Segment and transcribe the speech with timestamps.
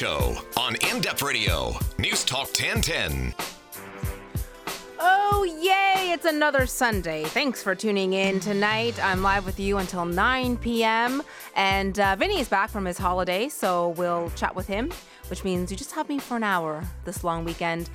[0.00, 3.34] Show on In Depth Radio, News Talk 1010.
[4.98, 6.12] Oh, yay!
[6.12, 7.24] It's another Sunday.
[7.24, 8.98] Thanks for tuning in tonight.
[9.04, 11.22] I'm live with you until 9 p.m.
[11.54, 14.90] And uh, Vinny is back from his holiday, so we'll chat with him,
[15.28, 17.90] which means you just have me for an hour this long weekend.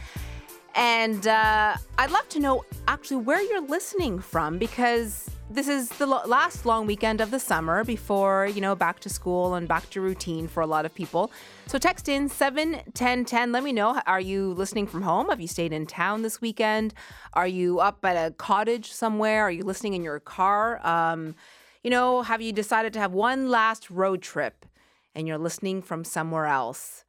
[0.75, 6.08] And uh, I'd love to know actually where you're listening from because this is the
[6.08, 10.02] last long weekend of the summer before, you know, back to school and back to
[10.02, 11.31] routine for a lot of people.
[11.67, 13.52] So text in 71010.
[13.52, 14.02] Let me know.
[14.08, 15.30] Are you listening from home?
[15.30, 16.94] Have you stayed in town this weekend?
[17.34, 19.44] Are you up at a cottage somewhere?
[19.44, 20.86] Are you listening in your car?
[20.86, 21.36] Um,
[21.84, 24.66] you know, have you decided to have one last road trip
[25.14, 27.05] and you're listening from somewhere else?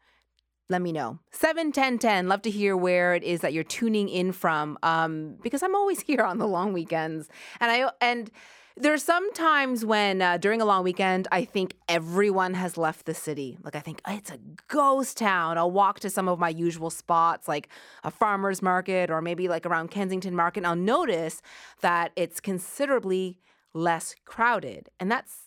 [0.69, 1.19] Let me know.
[1.31, 2.29] 71010.
[2.29, 4.79] Love to hear where it is that you're tuning in from.
[4.83, 7.29] Um, because I'm always here on the long weekends.
[7.61, 8.31] And I and
[8.79, 13.15] there's some times when uh, during a long weekend, I think everyone has left the
[13.15, 13.57] city.
[13.63, 15.57] Like I think oh, it's a ghost town.
[15.57, 17.69] I'll walk to some of my usual spots, like
[18.05, 20.61] a farmer's market or maybe like around Kensington Market.
[20.61, 21.41] And I'll notice
[21.81, 23.39] that it's considerably
[23.73, 24.91] less crowded.
[25.01, 25.46] And that's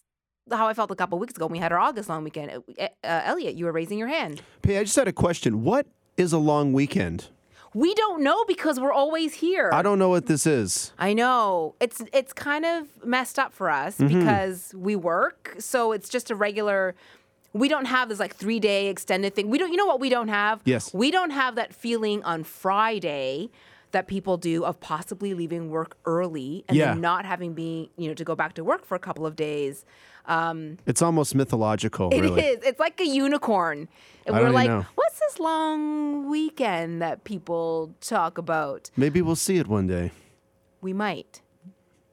[0.57, 2.51] how I felt a couple weeks ago when we had our August long weekend.
[2.51, 4.41] Uh, uh, Elliot, you were raising your hand.
[4.63, 5.63] Hey, I just had a question.
[5.63, 7.27] What is a long weekend?
[7.73, 9.69] We don't know because we're always here.
[9.71, 10.91] I don't know what this is.
[10.97, 11.75] I know.
[11.79, 14.19] It's it's kind of messed up for us mm-hmm.
[14.19, 16.95] because we work, so it's just a regular
[17.53, 19.49] we don't have this like 3-day extended thing.
[19.49, 20.61] We don't you know what we don't have?
[20.65, 20.93] Yes.
[20.93, 23.49] We don't have that feeling on Friday
[23.91, 26.91] that people do of possibly leaving work early and yeah.
[26.93, 29.35] then not having be you know to go back to work for a couple of
[29.35, 29.85] days.
[30.25, 32.11] Um, it's almost mythological.
[32.11, 32.41] It really.
[32.41, 32.63] is.
[32.63, 33.87] It's like a unicorn.
[34.27, 34.85] And I we're like, know.
[34.93, 38.91] what's this long weekend that people talk about?
[38.95, 40.11] Maybe we'll see it one day.
[40.81, 41.41] We might.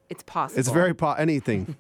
[0.08, 0.58] It's possible.
[0.58, 1.76] It's very po- anything.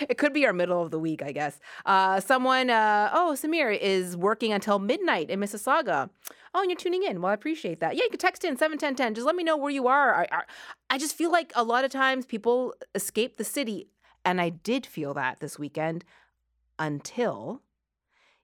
[0.00, 1.58] It could be our middle of the week, I guess.
[1.86, 6.10] Uh, someone, uh, oh, Samir is working until midnight in Mississauga.
[6.54, 7.20] Oh, and you're tuning in.
[7.20, 7.96] Well, I appreciate that.
[7.96, 9.14] Yeah, you can text in 71010.
[9.14, 10.14] Just let me know where you are.
[10.14, 10.42] I, I,
[10.90, 13.88] I just feel like a lot of times people escape the city
[14.24, 16.04] and I did feel that this weekend
[16.78, 17.62] until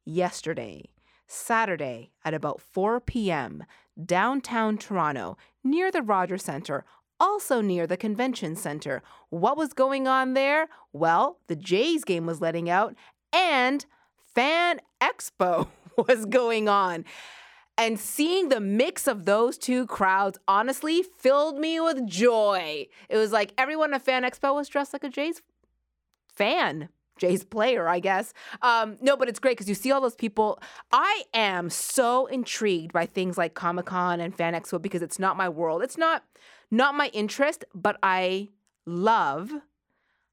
[0.05, 0.91] yesterday,
[1.27, 3.65] Saturday at about 4 p.m.,
[4.03, 6.85] downtown Toronto, near the Rogers Centre,
[7.21, 9.03] also near the convention center.
[9.31, 10.69] What was going on there?
[10.93, 12.95] Well, the Jays game was letting out
[13.33, 13.85] and
[14.35, 17.05] Fan Expo was going on.
[17.77, 22.87] And seeing the mix of those two crowds honestly filled me with joy.
[23.09, 25.43] It was like everyone at Fan Expo was dressed like a Jays
[26.35, 26.89] fan.
[27.19, 28.33] Jay's player, I guess.
[28.63, 30.61] Um, no, but it's great because you see all those people.
[30.93, 35.37] I am so intrigued by things like Comic Con and Fan Expo because it's not
[35.37, 35.83] my world.
[35.83, 36.25] It's not
[36.71, 38.49] not my interest, but I
[38.87, 39.53] love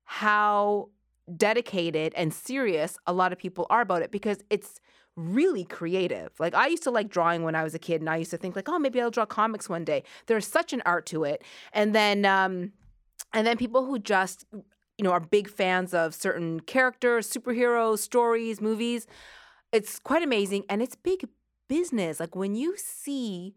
[0.04, 0.90] how
[1.36, 4.80] dedicated and serious a lot of people are about it because it's
[5.16, 6.32] really creative.
[6.40, 8.38] Like I used to like drawing when I was a kid, and I used to
[8.38, 10.04] think like, oh, maybe I'll draw comics one day.
[10.28, 11.44] There's such an art to it,
[11.74, 12.26] and then.
[12.26, 12.74] Um,
[13.34, 14.46] and then people who just
[14.98, 19.08] you know, are big fans of certain characters, superheroes, stories, movies.
[19.72, 21.28] It's quite amazing and it's big
[21.68, 22.20] business.
[22.20, 23.56] Like when you see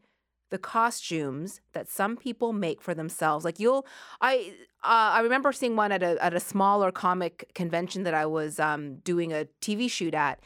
[0.51, 3.87] the costumes that some people make for themselves, like you'll,
[4.21, 8.27] I, uh, I remember seeing one at a at a smaller comic convention that I
[8.27, 10.41] was um, doing a TV shoot at,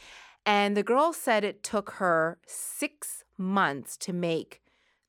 [0.44, 4.60] and the girl said it took her six months to make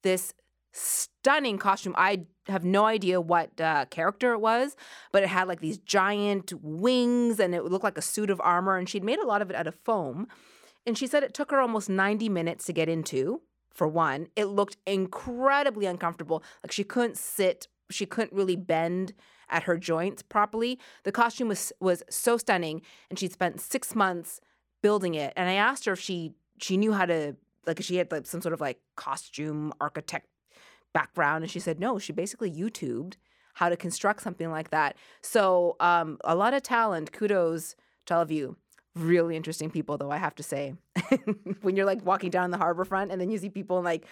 [0.04, 0.34] this
[0.74, 1.94] stunning costume.
[1.98, 4.76] I have no idea what uh, character it was,
[5.12, 8.76] but it had like these giant wings and it looked like a suit of armor.
[8.76, 10.28] And she'd made a lot of it out of foam.
[10.86, 13.42] And she said it took her almost 90 minutes to get into,
[13.74, 14.28] for one.
[14.36, 16.44] It looked incredibly uncomfortable.
[16.64, 19.14] Like she couldn't sit, she couldn't really bend
[19.50, 20.80] at her joints properly.
[21.04, 24.40] The costume was was so stunning, and she'd spent six months
[24.82, 25.34] building it.
[25.36, 27.36] And I asked her if she she knew how to
[27.66, 30.28] like she had like some sort of like costume architect
[30.94, 33.16] background and she said no she basically youtubed
[33.56, 37.76] how to construct something like that so um, a lot of talent kudos
[38.06, 38.56] to all of you
[38.96, 40.74] really interesting people though i have to say
[41.62, 44.06] when you're like walking down the harbor front and then you see people in like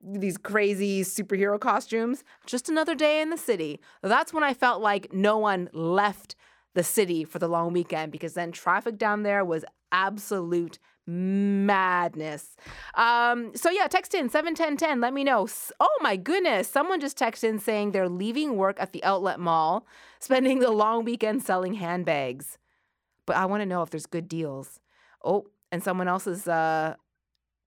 [0.00, 5.12] these crazy superhero costumes just another day in the city that's when i felt like
[5.12, 6.36] no one left
[6.74, 12.54] the city for the long weekend because then traffic down there was absolute madness.
[12.94, 15.00] Um, so yeah, text in 71010.
[15.00, 15.48] Let me know.
[15.80, 16.68] Oh my goodness.
[16.68, 19.86] Someone just texted in saying they're leaving work at the outlet mall,
[20.20, 22.58] spending the long weekend selling handbags.
[23.28, 24.80] But I want to know if there's good deals.
[25.22, 26.94] Oh, and someone else is uh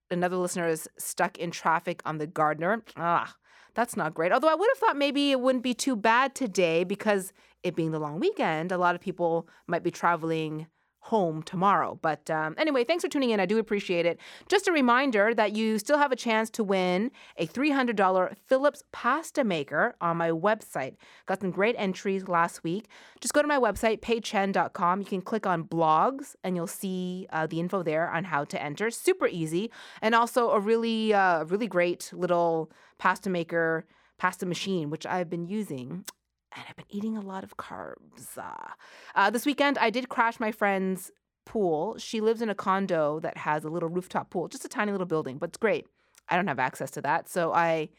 [0.09, 2.83] another listener is stuck in traffic on the Gardiner.
[2.97, 3.35] Ah,
[3.75, 4.31] that's not great.
[4.31, 7.31] Although I would have thought maybe it wouldn't be too bad today because
[7.61, 10.65] it being the long weekend, a lot of people might be traveling
[11.01, 11.97] home tomorrow.
[12.01, 13.39] But um, anyway, thanks for tuning in.
[13.39, 14.19] I do appreciate it.
[14.47, 19.43] Just a reminder that you still have a chance to win a $300 Philips pasta
[19.43, 20.95] maker on my website.
[21.25, 22.87] Got some great entries last week.
[23.19, 24.99] Just go to my website, paychen.com.
[24.99, 28.61] You can click on blogs and you'll see uh, the info there on how to
[28.61, 28.91] enter.
[28.91, 29.71] Super easy.
[30.01, 33.85] And also a really, uh, really great little pasta maker,
[34.19, 36.05] pasta machine, which I've been using
[36.55, 38.37] and I've been eating a lot of carbs.
[38.37, 38.71] Uh,
[39.15, 41.11] uh, this weekend, I did crash my friend's
[41.45, 41.97] pool.
[41.97, 45.07] She lives in a condo that has a little rooftop pool, just a tiny little
[45.07, 45.87] building, but it's great.
[46.29, 47.89] I don't have access to that, so I.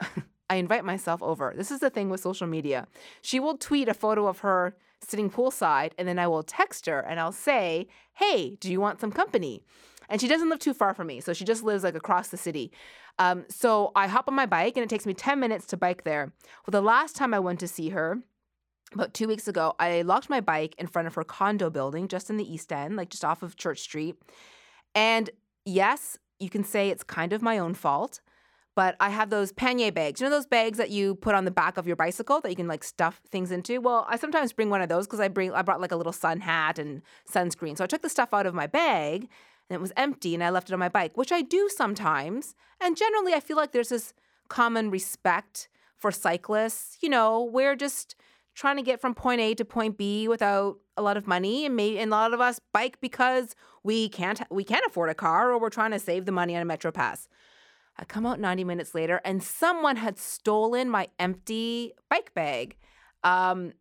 [0.50, 1.52] I invite myself over.
[1.54, 2.86] This is the thing with social media.
[3.20, 7.00] She will tweet a photo of her sitting poolside, and then I will text her
[7.00, 9.62] and I'll say, Hey, do you want some company?
[10.08, 12.36] And she doesn't live too far from me, so she just lives like across the
[12.36, 12.72] city.
[13.18, 16.04] Um, so I hop on my bike, and it takes me 10 minutes to bike
[16.04, 16.32] there.
[16.66, 18.18] Well, the last time I went to see her,
[18.94, 22.30] about two weeks ago, I locked my bike in front of her condo building just
[22.30, 24.16] in the East End, like just off of Church Street.
[24.94, 25.28] And
[25.64, 28.20] yes, you can say it's kind of my own fault,
[28.78, 30.20] but I have those pannier bags.
[30.20, 32.54] You know those bags that you put on the back of your bicycle that you
[32.54, 33.80] can like stuff things into?
[33.80, 36.12] Well, I sometimes bring one of those because I bring I brought like a little
[36.12, 37.76] sun hat and sunscreen.
[37.76, 39.22] So I took the stuff out of my bag
[39.68, 42.54] and it was empty and I left it on my bike, which I do sometimes.
[42.80, 44.14] And generally I feel like there's this
[44.46, 46.98] common respect for cyclists.
[47.00, 48.14] You know, we're just
[48.54, 51.74] trying to get from point A to point B without a lot of money and
[51.74, 55.50] maybe and a lot of us bike because we can't we can't afford a car
[55.50, 57.28] or we're trying to save the money on a metro pass.
[57.98, 62.76] I come out 90 minutes later and someone had stolen my empty bike bag.
[63.24, 63.72] Um,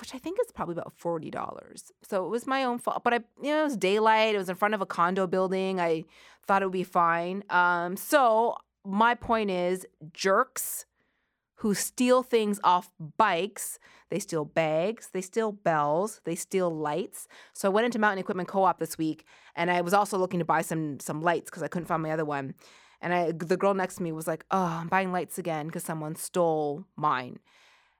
[0.00, 1.90] which I think is probably about forty dollars.
[2.02, 3.02] So it was my own fault.
[3.02, 4.34] But I, you know, it was daylight.
[4.34, 5.80] It was in front of a condo building.
[5.80, 6.04] I
[6.46, 7.42] thought it would be fine.
[7.50, 10.86] Um, so my point is, jerks
[11.56, 13.78] who steal things off bikes.
[14.10, 17.28] They steal bags, they steal bells, they steal lights.
[17.52, 20.46] So I went into Mountain Equipment Co-op this week, and I was also looking to
[20.46, 22.54] buy some some lights because I couldn't find my other one.
[23.00, 25.84] And I, the girl next to me was like, "Oh, I'm buying lights again because
[25.84, 27.38] someone stole mine."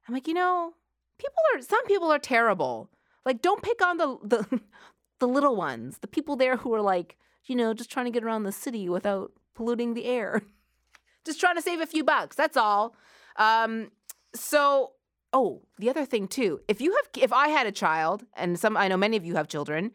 [0.06, 0.72] I'm like, you know,
[1.18, 2.90] people are some people are terrible.
[3.24, 4.60] Like, don't pick on the the
[5.18, 8.24] the little ones, the people there who are like, you know, just trying to get
[8.24, 10.42] around the city without polluting the air,
[11.24, 12.36] just trying to save a few bucks.
[12.36, 12.94] That's all.
[13.36, 13.90] Um,
[14.34, 14.92] so,
[15.32, 18.76] oh, the other thing too, if you have, if I had a child, and some,
[18.76, 19.92] I know many of you have children.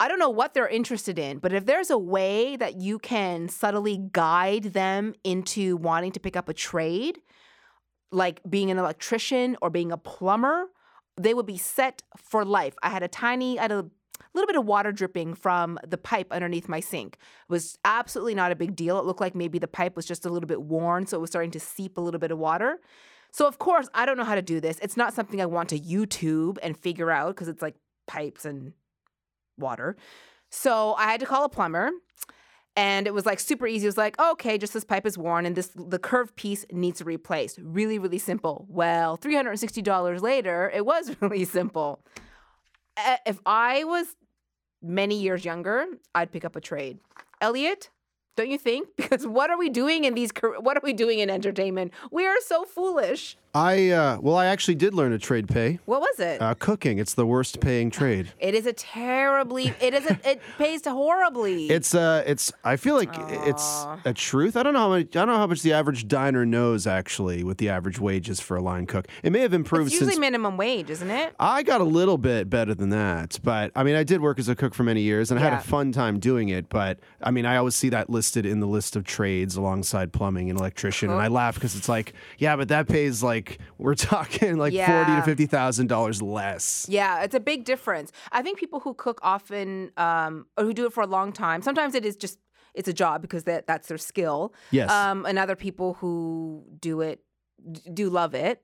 [0.00, 3.50] I don't know what they're interested in, but if there's a way that you can
[3.50, 7.20] subtly guide them into wanting to pick up a trade,
[8.10, 10.68] like being an electrician or being a plumber,
[11.18, 12.74] they would be set for life.
[12.82, 13.90] I had a tiny, I had a
[14.32, 17.18] little bit of water dripping from the pipe underneath my sink.
[17.20, 18.98] It was absolutely not a big deal.
[18.98, 21.28] It looked like maybe the pipe was just a little bit worn, so it was
[21.28, 22.80] starting to seep a little bit of water.
[23.32, 24.78] So, of course, I don't know how to do this.
[24.80, 27.74] It's not something I want to YouTube and figure out because it's like
[28.06, 28.72] pipes and
[29.60, 29.96] water.
[30.50, 31.90] So, I had to call a plumber
[32.76, 33.86] and it was like super easy.
[33.86, 36.98] It was like, okay, just this pipe is worn and this the curved piece needs
[36.98, 37.58] to replaced.
[37.62, 38.66] Really, really simple.
[38.68, 42.00] Well, $360 later, it was really simple.
[43.26, 44.06] If I was
[44.82, 46.98] many years younger, I'd pick up a trade.
[47.40, 47.90] Elliot,
[48.36, 48.88] don't you think?
[48.96, 50.30] Because what are we doing in these
[50.60, 51.92] what are we doing in entertainment?
[52.10, 53.36] We are so foolish.
[53.54, 55.80] I uh, well, I actually did learn a trade pay.
[55.84, 56.40] What was it?
[56.40, 56.98] Uh, cooking.
[57.00, 58.28] It's the worst paying trade.
[58.38, 61.68] it is a terribly it is a, it pays horribly.
[61.68, 62.52] It's uh, it's.
[62.64, 64.56] I feel like it's a truth.
[64.56, 65.06] I don't know how much.
[65.16, 68.56] I don't know how much the average diner knows actually what the average wages for
[68.56, 69.08] a line cook.
[69.24, 70.20] It may have improved It's usually since.
[70.20, 71.34] minimum wage, isn't it?
[71.40, 74.48] I got a little bit better than that, but I mean, I did work as
[74.48, 75.50] a cook for many years, and I Yeah.
[75.50, 76.68] had a fun time doing it.
[76.68, 80.50] But I mean, I always see that listed in the list of trades alongside plumbing
[80.50, 83.39] and electrician, and I laugh because it's like, yeah, but that pays like
[83.78, 85.16] we're talking like forty Yeah.
[85.16, 86.86] to fifty thousand dollars less.
[86.88, 88.12] Yeah, it's a big difference.
[88.32, 91.62] I think people who cook often um, or who do it for a long time,
[91.62, 92.38] sometimes it is just
[92.74, 94.54] it's a job because that that's their skill.
[94.70, 94.90] Yes.
[94.90, 97.20] Um, and other people who do it
[97.70, 98.62] d- do love it.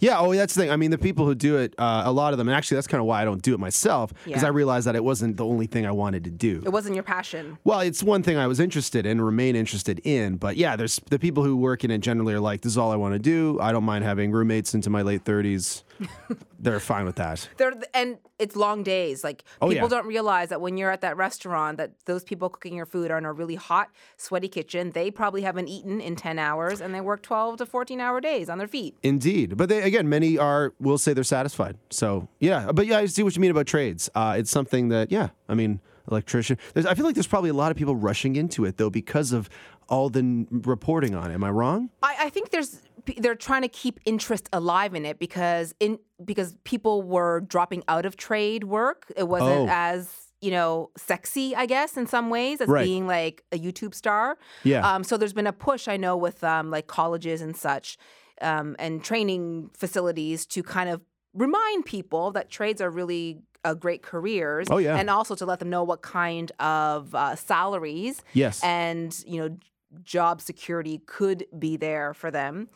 [0.00, 0.70] Yeah, oh, that's the thing.
[0.70, 2.86] I mean, the people who do it, uh, a lot of them, and actually, that's
[2.86, 4.48] kind of why I don't do it myself, because Yeah.
[4.48, 6.62] I realized that it wasn't the only thing I wanted to do.
[6.64, 7.58] It wasn't your passion.
[7.64, 11.00] Well, it's one thing I was interested in, and remain interested in, but yeah, there's
[11.10, 13.18] the people who work in it generally are like, this is all I want to
[13.18, 13.58] do.
[13.60, 15.82] I don't mind having roommates into my late 30s.
[16.58, 17.48] They're fine with that.
[17.56, 19.22] There and it's long days.
[19.24, 19.96] Like Oh, people yeah.
[19.96, 23.18] don't realize that when you're at that restaurant, that those people cooking your food are
[23.18, 24.90] in a really hot, sweaty kitchen.
[24.92, 28.48] They probably haven't eaten in ten hours, and they work twelve to fourteen hour days
[28.48, 28.96] on their feet.
[29.02, 29.56] Indeed.
[29.56, 31.76] But they, again, many are, will say they're satisfied.
[31.90, 32.72] So, yeah.
[32.72, 34.08] But yeah, I see what you mean about trades.
[34.14, 36.58] Uh, it's something that, yeah, I mean, electrician.
[36.74, 39.32] There's, I feel like there's probably a lot of people rushing into it, though, because
[39.32, 39.48] of
[39.88, 41.34] all the n- reporting on it.
[41.34, 41.90] Am I wrong?
[42.02, 42.80] I, I think there's
[43.18, 48.04] they're trying to keep interest alive in it because in because people were dropping out
[48.06, 49.10] of trade work.
[49.16, 49.66] It wasn't Oh.
[49.70, 50.10] as
[50.40, 52.84] you know sexy, I guess, in some ways as Right.
[52.84, 54.38] being like a YouTube star.
[54.64, 54.88] Yeah.
[54.88, 57.98] Um, so there's been a push, I know, with um, like colleges and such,
[58.40, 61.00] um, and training facilities to kind of
[61.34, 64.68] remind people that trades are really uh, great careers.
[64.70, 64.96] Oh, yeah.
[64.96, 68.62] and also to let them know what kind of uh, salaries yes.
[68.62, 69.56] and you know
[70.04, 72.68] job security could be there for them.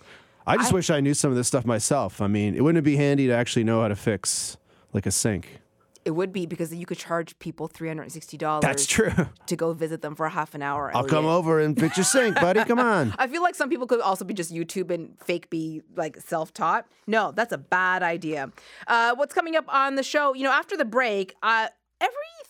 [0.47, 2.21] I just I- wish I knew some of this stuff myself.
[2.21, 4.57] I mean, it wouldn't it be handy to actually know how to fix
[4.93, 5.61] like a sink?
[6.05, 8.63] It would be because you could charge people three hundred and sixty dollars.
[8.63, 9.13] That's true.
[9.47, 10.91] To go visit them for a half an hour.
[10.97, 12.65] I'll come over and fix your sink, buddy.
[12.65, 13.15] Come on.
[13.19, 16.53] I feel like some people could also be just YouTube and fake be like self
[16.53, 16.87] taught.
[17.07, 18.51] No, that's a bad idea.
[18.89, 20.35] Uh, what's coming up on the show?
[20.35, 21.69] You know, after the break, uh,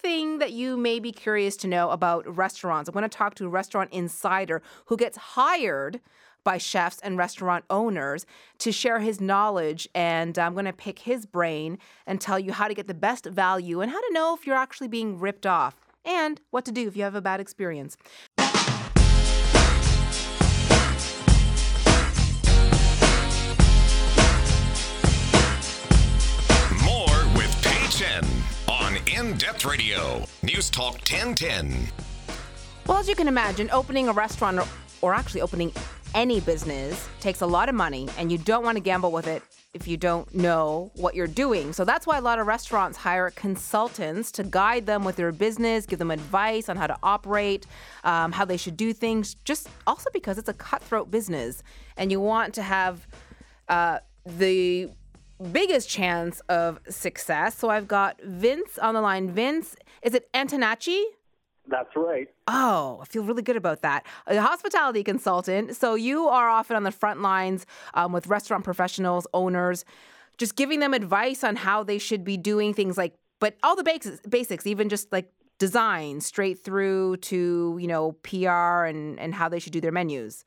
[0.04, 2.88] everything that you may be curious to know about restaurants.
[2.88, 6.00] I'm going to talk to a restaurant insider who gets hired
[6.42, 8.26] by chefs and restaurant owners
[8.58, 9.88] to share his knowledge.
[9.94, 13.26] And I'm going to pick his brain and tell you how to get the best
[13.26, 16.88] value and how to know if you're actually being ripped off and what to do
[16.88, 17.96] if you have a bad experience.
[29.64, 30.24] Radio.
[30.42, 31.88] News Talk 1010.
[32.86, 34.66] Well, as you can imagine, opening a restaurant or,
[35.00, 35.72] or actually opening
[36.14, 39.42] any business takes a lot of money, and you don't want to gamble with it
[39.74, 41.72] if you don't know what you're doing.
[41.72, 45.86] So that's why a lot of restaurants hire consultants to guide them with their business,
[45.86, 47.66] give them advice on how to operate,
[48.04, 51.62] um, how they should do things, just also because it's a cutthroat business,
[51.96, 53.06] and you want to have
[53.68, 54.90] uh, the
[55.42, 57.56] biggest chance of success.
[57.56, 59.30] So I've got Vince on the line.
[59.30, 61.02] Vince, is it Antonacci?
[61.68, 62.28] That's right.
[62.48, 64.04] Oh, I feel really good about that.
[64.26, 65.76] A hospitality consultant.
[65.76, 69.84] So you are often on the front lines um, with restaurant professionals, owners,
[70.38, 73.84] just giving them advice on how they should be doing things like, but all the
[73.84, 79.48] basics, basics even just like design straight through to, you know, PR and, and how
[79.48, 80.44] they should do their menus.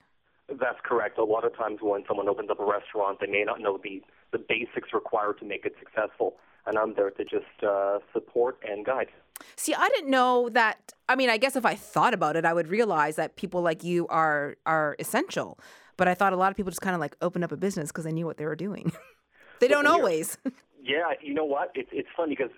[0.49, 1.17] That's correct.
[1.17, 4.01] A lot of times when someone opens up a restaurant, they may not know the,
[4.36, 6.36] the basics required to make it successful.
[6.65, 9.08] And I'm there to just uh, support and guide.
[9.56, 10.94] See, I didn't know that.
[11.08, 13.84] I mean, I guess if I thought about it, I would realize that people like
[13.84, 15.58] you are are essential.
[15.96, 17.92] But I thought a lot of people just kind of like open up a business
[17.92, 18.92] because they knew what they were doing.
[19.60, 20.38] they don't always.
[20.88, 21.72] Yeah, you know what?
[21.74, 22.51] It's it's funny because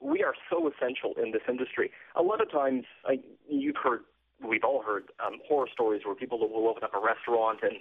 [0.00, 1.92] we are so essential in this industry.
[2.16, 4.00] A lot of times, I, you've heard,
[4.42, 7.76] we've all heard um, horror stories where people will open up a restaurant and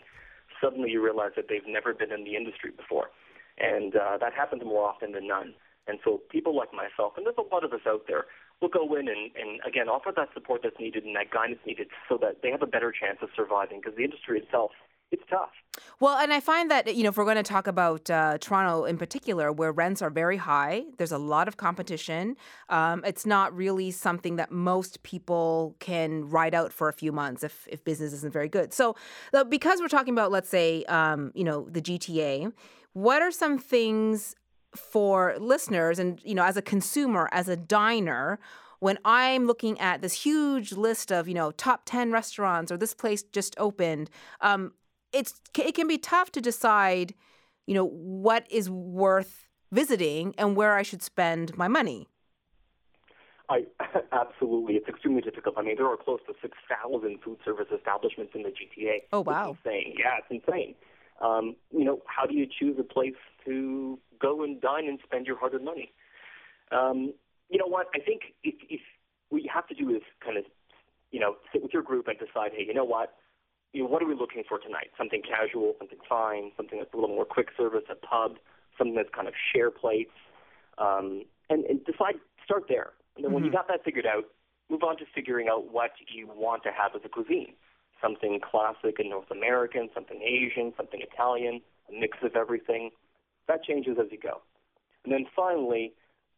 [0.62, 3.10] suddenly you realize that they've never been in the industry before,
[3.57, 5.53] and uh, that happens more often than none.
[5.87, 8.25] And so people like myself, and there's a lot of us out there,
[8.61, 11.87] will go in and, and again offer that support that's needed and that guidance needed
[12.09, 14.71] so that they have a better chance of surviving because the industry itself,
[15.11, 15.51] it's tough.
[15.99, 18.83] Well, and I find that, you know, if we're going to talk about uh, Toronto
[18.83, 22.35] in particular, where rents are very high, there's a lot of competition.
[22.67, 27.43] Um, it's not really something that most people can ride out for a few months
[27.43, 28.73] if, if business isn't very good.
[28.73, 28.95] So,
[29.49, 32.51] because we're talking about, let's say, um, you know, the GTA,
[32.98, 34.36] what are some things
[34.75, 38.39] for listeners and, you know, as a consumer, as a diner,
[38.80, 42.96] when I'm looking at this huge list of, you know, top 10 restaurants or this
[42.96, 44.10] place just opened,
[44.42, 44.74] um,
[45.13, 47.13] it's it can be tough to decide,
[47.68, 52.08] you know, what is worth visiting and where I should spend my money.
[53.48, 53.66] I
[54.12, 55.56] absolutely, it's extremely difficult.
[55.58, 59.04] I mean, there are close to six thousand food service establishments in the GTA.
[59.13, 59.51] Oh, wow.
[59.51, 59.96] it's insane!
[59.98, 60.75] Yeah, it's insane.
[61.21, 65.25] Um, you know, how do you choose a place to go and dine and spend
[65.25, 65.91] your hard-earned money?
[66.71, 67.13] Um,
[67.50, 67.88] you know what?
[67.95, 68.81] I think if, if
[69.29, 70.45] what you have to do is kind of,
[71.12, 73.15] you know, sit with your group and decide, hey, you know what?
[73.74, 74.91] You know, what are we looking for tonight?
[74.97, 78.38] Something casual, something fine, something that's a little more quick service, a pub,
[78.77, 80.12] something that's kind of share plates,
[80.77, 82.15] um, and, and decide.
[82.45, 84.24] Start there, and then when you got that figured out,
[84.69, 87.51] move on to figuring out what you want to have as a cuisine.
[88.01, 92.92] Something classic and North American, something Asian, something Italian, a mix of everything.
[93.48, 94.42] That changes as you go.
[95.04, 95.94] And then finally,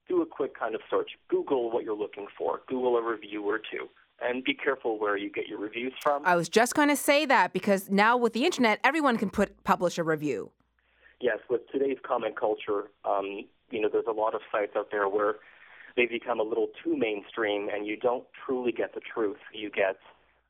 [0.07, 1.11] do a quick kind of search.
[1.27, 2.61] Google what you're looking for.
[2.67, 3.87] Google a review or two.
[4.21, 6.23] And be careful where you get your reviews from.
[6.25, 9.63] I was just going to say that because now with the internet, everyone can put
[9.63, 10.51] publish a review.
[11.21, 15.07] yes, with today's comment culture, um, you know, there's a lot of sites out there
[15.07, 15.35] where
[15.95, 19.37] they become a little too mainstream, and you don't truly get the truth.
[19.53, 19.97] You get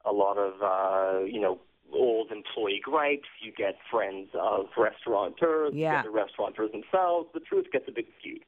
[0.09, 1.59] a lot of, uh, you know,
[1.93, 3.27] old employee gripes.
[3.41, 5.73] You get friends of restaurateurs.
[5.73, 6.03] Yeah.
[6.03, 7.29] the restaurateurs themselves.
[7.33, 8.43] The truth gets a bit skewed.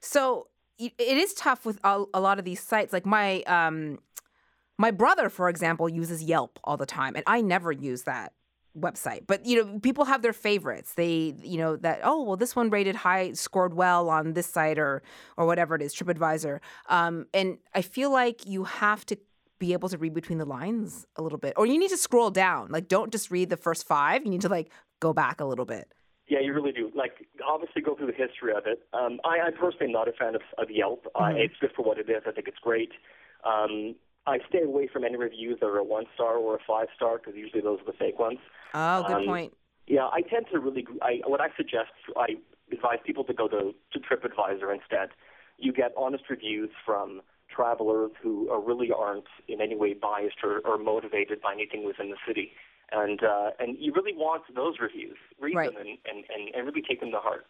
[0.00, 2.92] So it is tough with a, a lot of these sites.
[2.92, 3.98] Like my um,
[4.78, 8.32] my brother, for example, uses Yelp all the time, and I never use that.
[8.76, 9.22] website.
[9.26, 10.94] But you know, people have their favorites.
[10.94, 14.78] They, you know, that oh well, this one rated high, scored well on this site
[14.78, 15.02] or
[15.36, 16.58] or whatever it is, TripAdvisor.
[16.88, 19.16] Um, and I feel like you have to
[19.64, 22.30] be able to read between the lines a little bit, or you need to scroll
[22.30, 22.70] down.
[22.70, 24.22] Like, don't just read the first five.
[24.24, 24.68] You need to like
[25.00, 25.86] go back a little bit.
[26.28, 26.90] Yeah, you really do.
[26.94, 28.78] Like, obviously, go through the history of it.
[28.92, 31.06] Um, I, I'm personally not a fan of, of Yelp.
[31.14, 32.22] Uh, it's good for what it is.
[32.26, 32.92] I think it's great.
[33.44, 33.94] Um,
[34.26, 37.18] I stay away from any reviews that are a one star or a five star
[37.18, 38.38] because usually those are the fake ones.
[38.74, 39.52] Oh, good Um, point.
[39.86, 40.86] Yeah, I tend to really.
[41.02, 42.36] I, what I suggest, I
[42.72, 45.08] advise people to go to, to TripAdvisor instead.
[45.58, 47.20] You get honest reviews from
[47.54, 52.10] travelers who are, really aren't in any way biased or, or motivated by anything within
[52.10, 52.52] the city,
[52.92, 55.16] and uh, and you really want those reviews.
[55.40, 55.72] Read Right.
[55.72, 57.46] them and, and, and, and really take them to heart.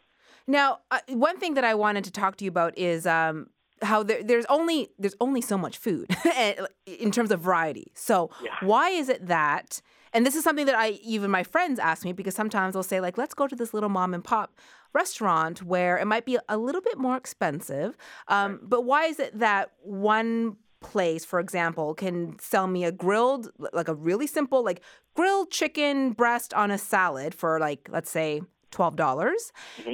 [0.46, 3.48] Now, uh, one thing that I wanted to talk to you about is um,
[3.82, 6.06] how there, there's only there's only so much food
[6.86, 7.92] in terms of variety.
[7.94, 8.50] So Yeah.
[8.60, 9.80] why is it that?
[10.12, 13.00] And this is something that I even my friends ask me because sometimes they'll say
[13.00, 14.58] like, let's go to this little mom and pop
[14.94, 17.96] restaurant where it might be a little bit more expensive.
[18.28, 23.50] Um, But why is it that one place, for example, can sell me a grilled,
[23.72, 24.80] like a really simple, like
[25.14, 29.52] grilled chicken breast on a salad for like, let's say, twelve dollars,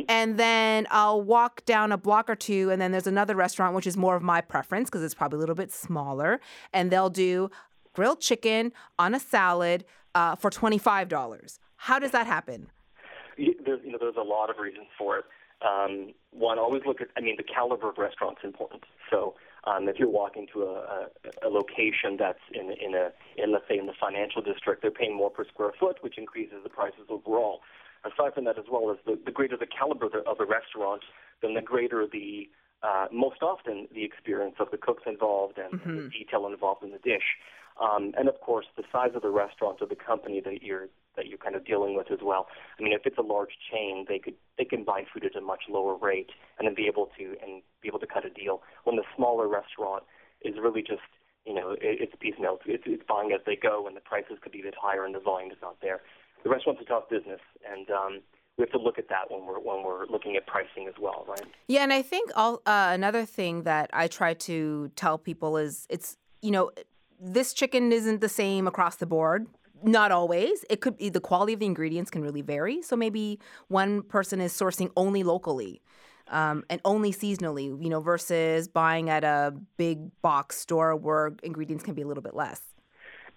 [0.09, 3.87] and then I'll walk down a block or two, and then there's another restaurant which
[3.87, 6.41] is more of my preference because it's probably a little bit smaller,
[6.73, 7.51] and they'll do
[7.93, 11.61] grilled chicken on a salad uh, for twenty five dollars.
[11.77, 12.69] How does that happen?
[13.37, 15.25] There's, you know, there's a lot of reasons for it.
[15.63, 18.85] Um, one, always look at, I mean, the caliber of restaurant's important.
[19.11, 19.35] So
[19.65, 20.75] um, if you're walking to a,
[21.45, 24.91] a, a location that's in, in a, in let's say in the financial district, they're
[24.91, 27.61] paying more per square foot, which increases the prices overall.
[28.05, 30.47] Aside from that, as well as the, the greater the caliber of the, of the
[30.47, 31.03] restaurant,
[31.43, 32.49] then the greater the
[32.83, 36.99] uh, most often the experience of the cooks involved and the detail involved in the
[36.99, 37.37] dish.
[37.79, 40.89] Um, and of course, the size of the restaurant or the company that you're
[41.21, 42.47] that you're kind of dealing with as well.
[42.79, 45.45] I mean, if it's a large chain, they could they can buy food at a
[45.45, 48.63] much lower rate and then be able to and be able to cut a deal.
[48.85, 50.05] When the smaller restaurant
[50.41, 51.05] is really just
[51.45, 54.53] you know it, it's piecemeal, it's, it's buying as they go, and the prices could
[54.53, 56.01] be a bit higher and the volume is not there.
[56.43, 58.23] The restaurant's a tough business, and um,
[58.57, 61.27] we have to look at that when we're when we're looking at pricing as well,
[61.29, 61.45] right?
[61.69, 65.87] Yeah, and I think all, uh, another thing that I try to tell people is
[65.91, 66.71] it's you know
[67.21, 69.47] this chicken isn't the same across the board.
[69.83, 70.65] Not always.
[70.69, 72.83] It could be the quality of the ingredients can really vary.
[72.83, 73.39] So maybe
[73.69, 75.83] one person is sourcing only locally.
[76.29, 81.83] Um, and only seasonally, you know, versus buying at a big box store where ingredients
[81.83, 82.63] can be a little bit less.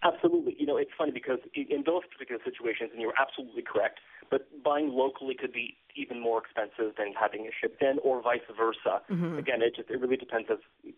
[0.03, 0.55] Absolutely.
[0.59, 4.89] You know, it's funny because in those particular situations, and you're absolutely correct, but buying
[4.89, 9.01] locally could be even more expensive than having it shipped in, or vice versa.
[9.39, 10.93] Again, it just it really depends of on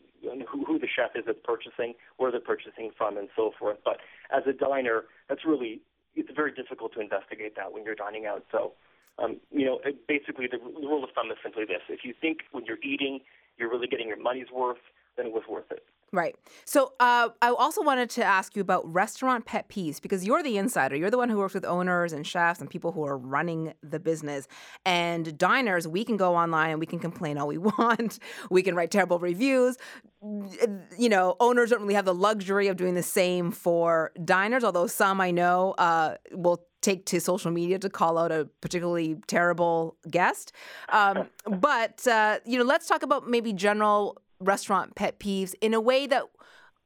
[0.50, 3.78] who, who the chef is that's purchasing, where they're purchasing from, and so forth.
[3.84, 3.98] But
[4.32, 5.82] as a diner, that's really
[6.16, 8.46] it's very difficult to investigate that when you're dining out.
[8.52, 8.74] So,
[9.20, 12.14] um, you know, it, basically the, the rule of thumb is simply this: if you
[12.20, 13.20] think when you're eating
[13.58, 14.78] you're really getting your money's worth,
[15.18, 15.84] then it was worth it.
[16.12, 16.36] Right.
[16.64, 20.58] So uh, I also wanted to ask you about restaurant pet peeves because you're the
[20.58, 20.96] insider.
[20.96, 24.00] You're the one who works with owners and chefs and people who are running the
[24.00, 24.48] business.
[24.86, 28.20] And diners, we can go online and we can complain all we want.
[28.50, 29.78] We can write terrible reviews.
[30.98, 34.88] You know, owners don't really have the luxury of doing the same for diners, although
[34.88, 39.98] some I know uh, will take to social media to call out a particularly terrible
[40.10, 40.52] guest.
[40.90, 41.28] Um,
[41.60, 46.08] but, uh, you know, let's talk about maybe general restaurant pet peeves in a way
[46.08, 46.24] that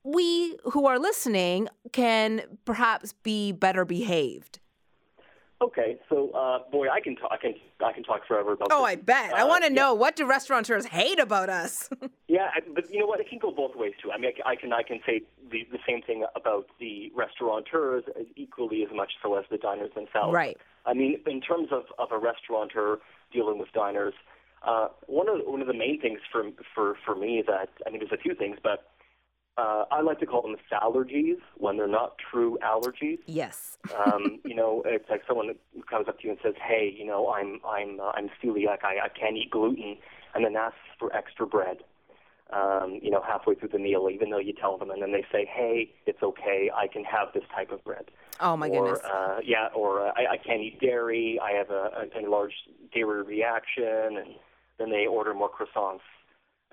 [0.04, 4.60] we who are listening can perhaps be better behaved.
[5.62, 7.32] Okay, so uh, boy, I can talk.
[7.34, 7.54] I can
[7.86, 8.70] I can talk forever about.
[8.72, 8.94] Oh, this.
[8.94, 9.34] I bet.
[9.34, 9.76] I Uh, want to yeah.
[9.82, 11.90] know what do restaurateurs hate about us?
[12.30, 13.20] Yeah, I- but you know what?
[13.20, 14.12] It can go both ways too.
[14.12, 17.12] I mean, I can I can, I can say the, the same thing about the
[17.16, 20.34] restaurateurs as equally as much so as the diners themselves.
[20.36, 20.56] Right.
[20.86, 23.00] I mean, in terms of, of a restaurateur
[23.34, 24.14] dealing with diners,
[24.66, 26.44] uh, one of one of the main things for
[26.76, 28.92] for for me that I mean, there's a few things, but
[29.60, 33.20] uh, I like to call them allergies when they're not true allergies.
[33.26, 33.78] yes.
[34.06, 35.58] um, you know, it's like someone that
[35.90, 38.84] comes up to you and says, "Hey, you know, I'm I'm uh, I'm celiac.
[38.84, 39.98] I, I can't eat gluten,"
[40.36, 41.78] and then asks for extra bread.
[42.52, 45.26] Um, you know, halfway through the meal, even though you tell them, and then they
[45.32, 46.70] say, "Hey, it's okay.
[46.76, 49.00] I can have this type of bread." Oh my or, goodness.
[49.06, 51.40] Uh, yeah, or uh, I, I can't eat dairy.
[51.42, 52.54] I have a, a, a large
[52.94, 54.36] dairy reaction, and
[54.78, 56.02] then they order more croissants.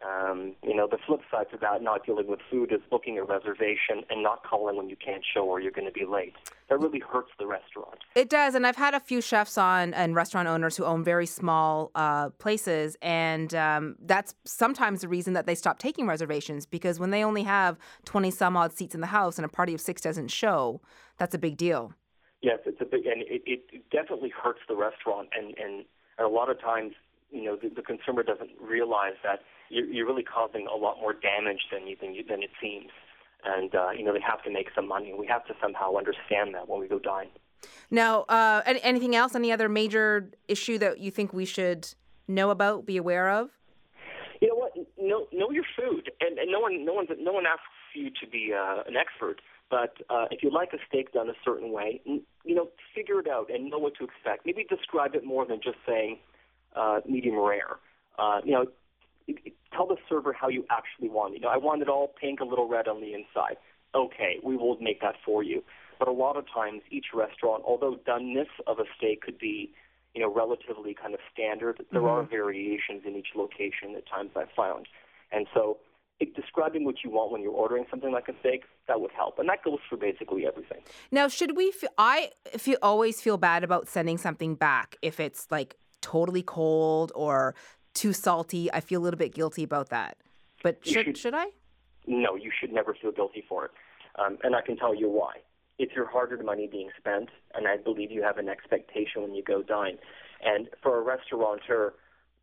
[0.04, 3.24] Um, you know, the flip side to that, not dealing with food, is booking a
[3.24, 6.35] reservation and not calling when you can't show or you're going to be late.
[6.68, 8.00] That really hurts the restaurant.
[8.14, 11.24] It does, and I've had a few chefs on and restaurant owners who own very
[11.24, 17.00] small uh, places, and um, that's sometimes the reason that they stop taking reservations because
[17.00, 19.80] when they only have twenty some odd seats in the house and a party of
[19.80, 20.80] six doesn't show,
[21.16, 21.94] that's a big deal.
[22.42, 25.87] Yes, it's a big, and it, it definitely hurts the restaurant, and and,
[26.18, 26.92] and a lot of times,
[27.30, 31.12] you know, the, the consumer doesn't realize that you're, you're really causing a lot more
[31.12, 32.90] damage than you than, you, than it seems,
[33.44, 35.96] and uh, you know they have to make some money, and we have to somehow
[35.96, 37.28] understand that when we go dine.
[37.90, 39.34] Now, uh, any, anything else?
[39.34, 41.88] Any other major issue that you think we should
[42.28, 43.50] know about, be aware of?
[44.40, 44.72] You know what?
[44.98, 47.62] Know know your food, and, and no one no one no one asks
[47.94, 49.40] you to be uh, an expert.
[49.68, 53.26] But uh, if you like a steak done a certain way, you know, figure it
[53.26, 54.46] out and know what to expect.
[54.46, 56.18] Maybe describe it more than just saying
[56.76, 57.78] uh, medium rare.
[58.18, 58.66] Uh, you know,
[59.74, 61.38] tell the server how you actually want it.
[61.38, 63.56] You know, I want it all pink, a little red on the inside.
[63.94, 65.62] Okay, we will make that for you.
[65.98, 69.72] But a lot of times, each restaurant, although doneness of a steak could be,
[70.14, 72.08] you know, relatively kind of standard, there mm-hmm.
[72.08, 74.86] are variations in each location at times I've found.
[75.32, 75.78] And so
[76.34, 79.48] describing what you want when you're ordering something like a steak that would help and
[79.48, 80.78] that goes for basically everything
[81.10, 85.46] now should we feel, i feel always feel bad about sending something back if it's
[85.50, 87.54] like totally cold or
[87.94, 90.16] too salty i feel a little bit guilty about that.
[90.62, 91.46] But should, should, should i?
[92.06, 93.70] No you should never feel guilty for it.
[94.20, 95.34] Um, and i can tell you why.
[95.78, 99.42] It's your hard-earned money being spent and i believe you have an expectation when you
[99.42, 99.98] go dine.
[100.44, 101.94] And for a restaurateur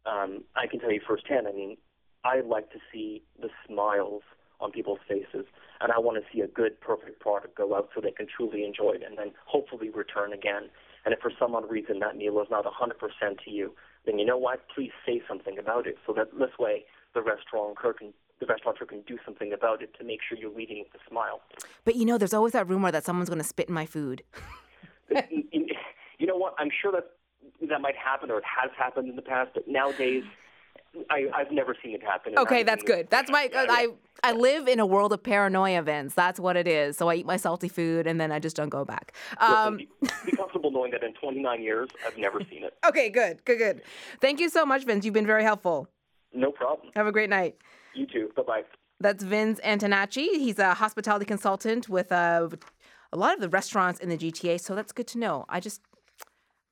[0.05, 1.77] um, i can tell you firsthand i mean
[2.25, 4.23] I like to see the smiles
[4.59, 5.45] on people's faces,
[5.81, 8.63] and I want to see a good, perfect product go out so they can truly
[8.63, 10.69] enjoy it and then hopefully return again.
[11.05, 13.73] And if for some odd reason that meal is not 100% to you,
[14.05, 14.67] then you know what?
[14.73, 19.01] Please say something about it so that this way the restaurateur can the restaurateur can
[19.01, 21.41] do something about it to make sure you're leaving with a smile.
[21.85, 24.23] But you know, there's always that rumor that someone's going to spit in my food.
[26.19, 26.55] you know what?
[26.57, 27.11] I'm sure that
[27.69, 30.23] that might happen or it has happened in the past, but nowadays
[31.09, 32.37] I, have never seen it happen.
[32.37, 33.09] Okay, that's good.
[33.09, 33.49] That's my.
[33.51, 33.87] Yeah, I
[34.23, 36.13] I live in a world of paranoia, Vince.
[36.13, 36.97] That's what it is.
[36.97, 39.13] So I eat my salty food and then I just don't go back.
[39.39, 39.87] Um, Listen,
[40.25, 42.73] be, be comfortable knowing that in 29 years, I've never seen it.
[42.87, 43.81] okay, good, good, good.
[44.21, 45.03] Thank you so much, Vince.
[45.03, 45.89] You've been very helpful.
[46.33, 46.89] No problem.
[46.95, 47.57] Have a great night.
[47.93, 48.31] You too.
[48.35, 48.61] Bye bye.
[48.99, 50.35] That's Vince Antonacci.
[50.35, 52.47] He's a hospitality consultant with uh,
[53.11, 54.61] a lot of the restaurants in the GTA.
[54.61, 55.45] So that's good to know.
[55.49, 55.81] I just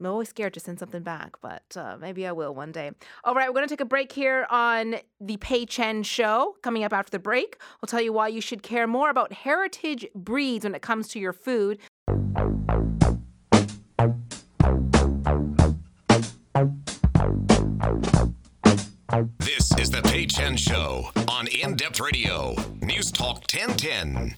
[0.02, 2.90] I'm always scared to send something back, but uh, maybe I will one day.
[3.24, 6.56] All right, we're going to take a break here on the Pay Chen Show.
[6.64, 10.08] Coming up after the break, we'll tell you why you should care more about heritage
[10.16, 11.78] breeds when it comes to your food.
[19.38, 24.36] This is the Pay Chen Show on In Depth Radio, News Talk 1010.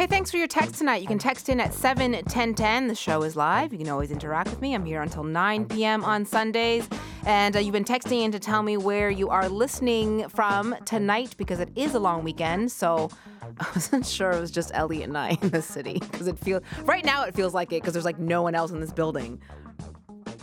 [0.00, 1.02] Hey, thanks for your text tonight.
[1.02, 2.88] You can text in at 71010.
[2.88, 3.70] The show is live.
[3.70, 4.74] You can always interact with me.
[4.74, 6.04] I'm here until 9 p.m.
[6.04, 6.88] on Sundays.
[7.26, 11.34] And uh, you've been texting in to tell me where you are listening from tonight
[11.36, 12.72] because it is a long weekend.
[12.72, 13.10] So
[13.60, 16.62] I wasn't sure it was just Elliot and I in the city because it feels
[16.84, 19.38] right now it feels like it because there's like no one else in this building.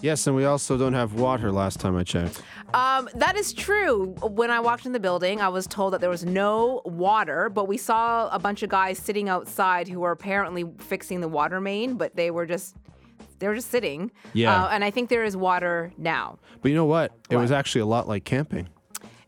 [0.01, 2.41] Yes, and we also don't have water last time I checked.
[2.73, 4.15] Um, that is true.
[4.21, 7.67] When I walked in the building, I was told that there was no water, but
[7.67, 11.95] we saw a bunch of guys sitting outside who were apparently fixing the water main,
[11.95, 12.75] but they were just
[13.39, 14.11] they were just sitting.
[14.33, 14.65] Yeah.
[14.65, 16.39] Uh, and I think there is water now.
[16.61, 17.13] But you know what?
[17.29, 17.41] It what?
[17.43, 18.69] was actually a lot like camping.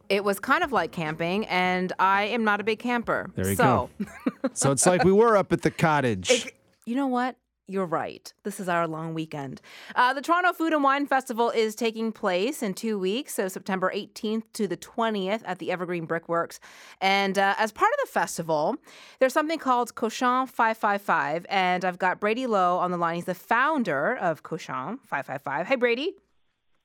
[0.10, 3.29] It was kind of like camping, and I am not a big camper.
[3.36, 3.89] There you so.
[3.99, 4.49] go.
[4.53, 6.32] so it's like we were up at the cottage.
[6.32, 6.53] It,
[6.86, 7.36] you know what?
[7.69, 8.34] You're right.
[8.43, 9.62] This is our long weekend.
[9.95, 13.91] Uh, the Toronto Food and Wine Festival is taking place in two weeks, so September
[13.93, 16.60] 18th to the 20th at the Evergreen Brickworks.
[16.99, 18.75] And uh, as part of the festival,
[19.19, 21.45] there's something called Cochon 555.
[21.49, 23.15] And I've got Brady Lowe on the line.
[23.15, 25.67] He's the founder of Cochon 555.
[25.67, 26.15] Hey, Brady.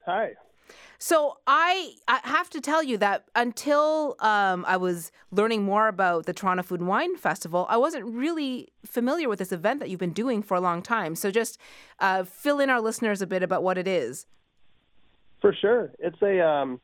[0.05, 0.35] Hi.
[0.99, 6.27] So I, I have to tell you that until um, I was learning more about
[6.27, 10.01] the Toronto Food and Wine Festival, I wasn't really familiar with this event that you've
[10.01, 11.15] been doing for a long time.
[11.15, 11.59] So just
[11.99, 14.27] uh, fill in our listeners a bit about what it is.
[15.41, 16.81] For sure, it's a um,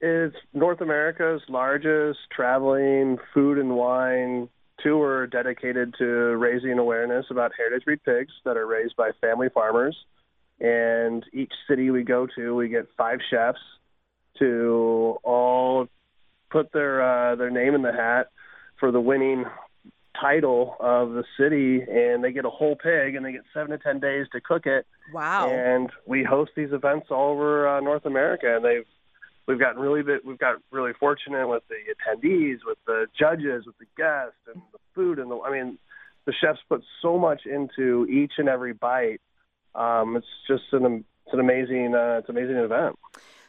[0.00, 4.48] it's North America's largest traveling food and wine
[4.80, 9.96] tour dedicated to raising awareness about heritage breed pigs that are raised by family farmers
[10.60, 13.60] and each city we go to, we get five chefs
[14.38, 15.88] to all
[16.50, 18.28] put their uh, their name in the hat
[18.78, 19.44] for the winning
[20.20, 23.78] title of the city, and they get a whole pig, and they get seven to
[23.78, 24.86] ten days to cook it.
[25.12, 25.50] Wow!
[25.50, 28.86] And we host these events all over uh, North America, and they've
[29.46, 33.78] we've gotten really bit we've got really fortunate with the attendees, with the judges, with
[33.78, 35.78] the guests, and the food, and the I mean,
[36.26, 39.20] the chefs put so much into each and every bite
[39.74, 42.96] um, it's just an it's an amazing uh, it's an amazing event.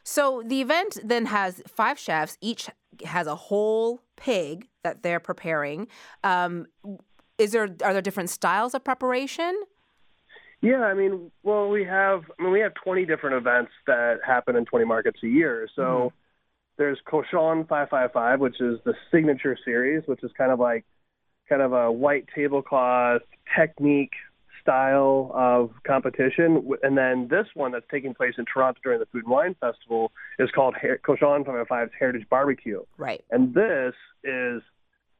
[0.03, 2.37] So the event then has five chefs.
[2.41, 2.69] Each
[3.05, 5.87] has a whole pig that they're preparing.
[6.23, 6.67] Um,
[7.37, 9.63] is there are there different styles of preparation?
[10.61, 14.55] Yeah, I mean, well, we have, I mean, we have 20 different events that happen
[14.55, 15.67] in 20 markets a year.
[15.75, 16.15] So Mm-hmm.
[16.77, 20.85] there's Cochon 555, which is the signature series, which is kind of like,
[21.49, 23.23] kind of a white tablecloth
[23.57, 24.13] technique
[24.63, 26.67] style of competition.
[26.81, 30.11] And then this one that's taking place in Toronto during the Food and Wine Festival
[30.39, 32.81] is called Her- Cochon 555's Heritage Barbecue.
[32.97, 33.23] Right.
[33.29, 34.63] And this is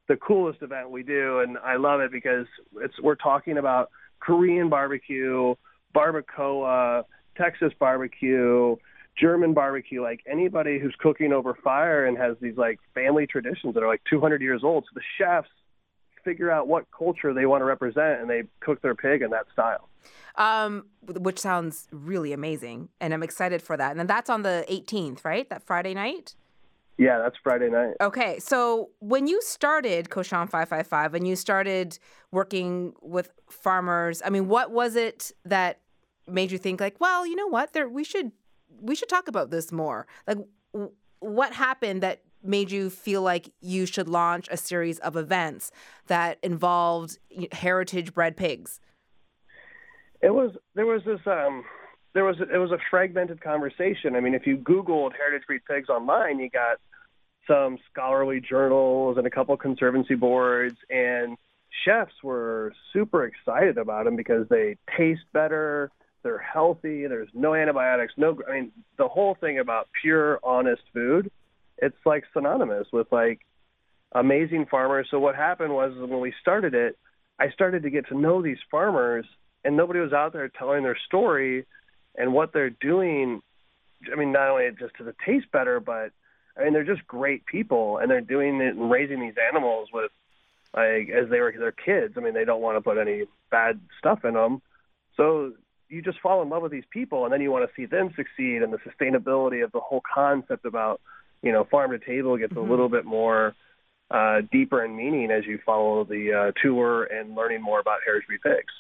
[0.08, 2.46] the coolest event we do, and I love it because
[2.82, 5.56] it's we're talking about Korean barbecue,
[5.96, 7.04] barbacoa,
[7.38, 8.76] Texas barbecue,
[9.20, 13.84] German barbecue, like anybody who's cooking over fire and has these like family traditions that
[13.84, 14.86] are like 200 years old.
[14.86, 15.50] So the chefs
[16.24, 19.46] figure out what culture they want to represent, and they cook their pig in that
[19.52, 19.90] style.
[20.36, 23.92] Um, which sounds really amazing, and I'm excited for that.
[23.92, 25.50] And then that's on the 18th, right?
[25.50, 26.36] That Friday night.
[26.98, 27.96] Yeah, that's Friday night.
[28.02, 31.98] Okay, so when you started Cochon 555 and you started
[32.32, 35.80] working with farmers, I mean, what was it that
[36.28, 38.32] made you think like, well, you know what, there we should
[38.82, 40.08] we should talk about this more.
[40.28, 40.38] Like
[40.74, 45.72] w- what happened that made you feel like you should launch a series of events
[46.08, 47.20] that involved
[47.52, 48.80] heritage bred pigs?
[50.22, 51.64] It was there was this um
[52.14, 54.16] there was it was a fragmented conversation.
[54.16, 56.78] I mean, if you Googled heritage breed pigs online, you got
[57.48, 61.38] some scholarly journals and a couple conservancy boards, and
[61.86, 65.92] chefs were super excited about them because they taste better,
[66.24, 68.38] they're healthy, there's no antibiotics, no.
[68.48, 71.32] I mean, the whole thing about pure, honest food,
[71.84, 73.42] it's like synonymous with like
[74.14, 75.08] amazing farmers.
[75.12, 76.98] So what happened was when we started it,
[77.40, 79.26] I started to get to know these farmers,
[79.66, 81.66] and nobody was out there telling their story
[82.16, 83.42] and what they're doing.
[84.12, 86.12] I mean, not only just to the taste better, but
[86.58, 90.12] I mean, they're just great people, and they're doing it and raising these animals with
[90.76, 92.14] like as they were their kids.
[92.18, 94.62] I mean, they don't want to put any bad stuff in them,
[95.18, 95.54] so
[95.90, 98.14] you just fall in love with these people, and then you want to see them
[98.16, 101.02] succeed, and the sustainability of the whole concept about
[101.44, 103.56] you know farm to table gets a little bit more
[104.10, 108.28] uh, deeper in meaning as you follow the uh, tour and learning more about heritage
[108.28, 108.74] breed pigs.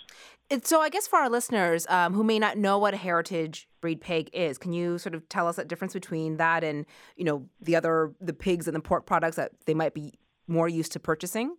[0.49, 3.67] And so, I guess for our listeners um, who may not know what a heritage
[3.82, 7.23] breed pig is, can you sort of tell us that difference between that and you
[7.23, 10.13] know the other the pigs and the pork products that they might be
[10.47, 11.56] more used to purchasing?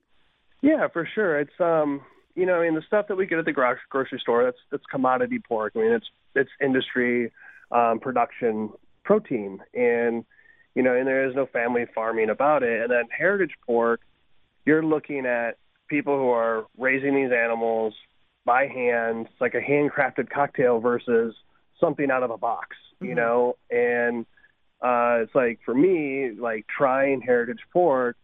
[0.63, 1.39] Yeah, for sure.
[1.41, 2.03] It's um,
[2.35, 4.85] you know, I mean, the stuff that we get at the grocery store that's that's
[4.91, 5.73] commodity pork.
[5.77, 7.33] I mean, it's it's industry
[7.71, 8.71] um, production
[9.05, 10.25] protein, and
[10.75, 12.83] you know, and there is no family farming about it.
[12.83, 14.01] And then heritage pork,
[14.65, 15.59] you're looking at
[15.89, 17.95] people who are raising these animals
[18.45, 19.27] by hand.
[19.31, 21.35] It's like a handcrafted cocktail versus
[21.81, 23.57] something out of a box, you know.
[23.71, 24.27] And
[24.81, 28.17] uh, it's like for me, like trying heritage pork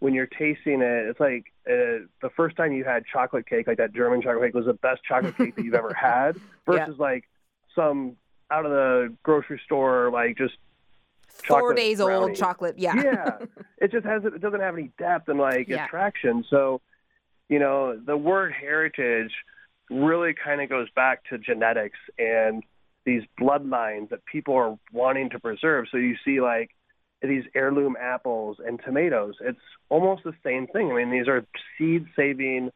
[0.00, 3.76] when you're tasting it, it's like uh, the first time you had chocolate cake, like
[3.76, 7.28] that German chocolate cake, was the best chocolate cake that you've ever had, versus like
[7.76, 8.16] some
[8.50, 10.54] out of the grocery store, like just
[11.30, 12.78] Four days old chocolate.
[12.78, 12.94] Yeah.
[13.02, 13.38] yeah,
[13.78, 15.84] it just has it doesn't have any depth and like Yeah.
[15.86, 16.44] attraction.
[16.48, 16.80] So,
[17.48, 19.32] you know, the word heritage
[19.90, 22.62] really kind of goes back to genetics and
[23.04, 25.86] these bloodlines that people are wanting to preserve.
[25.90, 26.70] So you see like
[27.22, 29.34] these heirloom apples and tomatoes.
[29.40, 30.90] It's almost the same thing.
[30.90, 31.44] I mean, these are
[31.76, 32.70] seed saving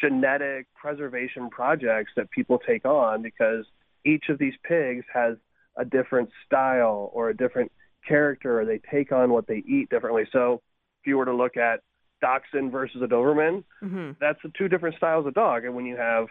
[0.00, 3.66] genetic preservation projects that people take on because
[4.04, 5.36] each of these pigs has
[5.76, 7.70] a different style or a different
[8.06, 10.24] character or they take on what they eat differently.
[10.32, 10.60] So
[11.00, 11.80] if you were to look at
[12.20, 15.64] Dachshund versus a Doberman, hmm that's the two different styles of dog.
[15.64, 16.26] And when you have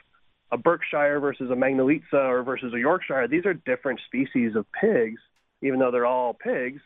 [0.51, 5.21] a Berkshire versus a Mangalitsa or versus a Yorkshire, these are different species of pigs,
[5.61, 6.81] even though they're all pigs.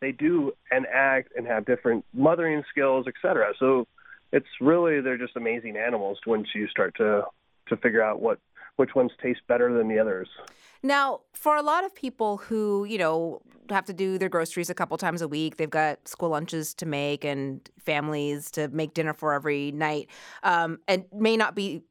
[0.00, 3.54] They do and act and have different mothering skills, et cetera.
[3.58, 3.86] So
[4.32, 7.24] it's really they're just amazing animals once you start to
[7.68, 8.38] to figure out what
[8.76, 10.28] which ones taste better than the others.
[10.84, 14.74] Now, for a lot of people who, you know, have to do their groceries a
[14.74, 19.14] couple times a week, they've got school lunches to make and families to make dinner
[19.14, 20.10] for every night,
[20.42, 21.82] um, and may not be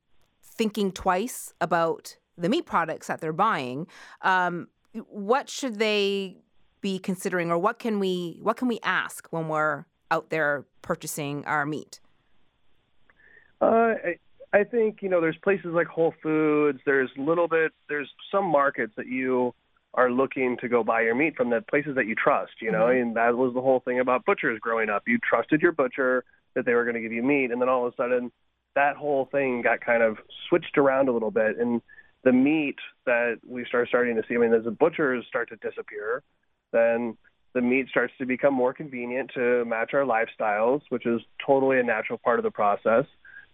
[0.44, 3.88] thinking twice about the meat products that they're buying.
[4.22, 4.68] Um,
[5.08, 6.38] what should they
[6.82, 11.44] be considering, or what can we what can we ask when we're out there purchasing
[11.46, 12.00] our meat?
[13.60, 13.96] Uh,
[14.54, 16.80] I, think you know there's places like Whole Foods.
[16.86, 17.72] There's little bit.
[17.90, 19.54] There's some markets that you
[19.96, 21.50] are looking to go buy your meat from.
[21.50, 22.54] The places that you trust.
[22.62, 23.02] You know, mm-hmm.
[23.02, 25.04] and that was the whole thing about butchers growing up.
[25.08, 26.24] You trusted your butcher
[26.56, 28.32] that they were going to give you meat, and then all of a sudden,
[28.76, 31.82] that whole thing got kind of switched around a little bit, and
[32.24, 34.36] the meat that we start starting to see.
[34.36, 36.24] I mean, as the butchers start to disappear,
[36.72, 37.18] then
[37.54, 41.84] the meat starts to become more convenient to match our lifestyles, which is totally a
[41.84, 43.06] natural part of the process.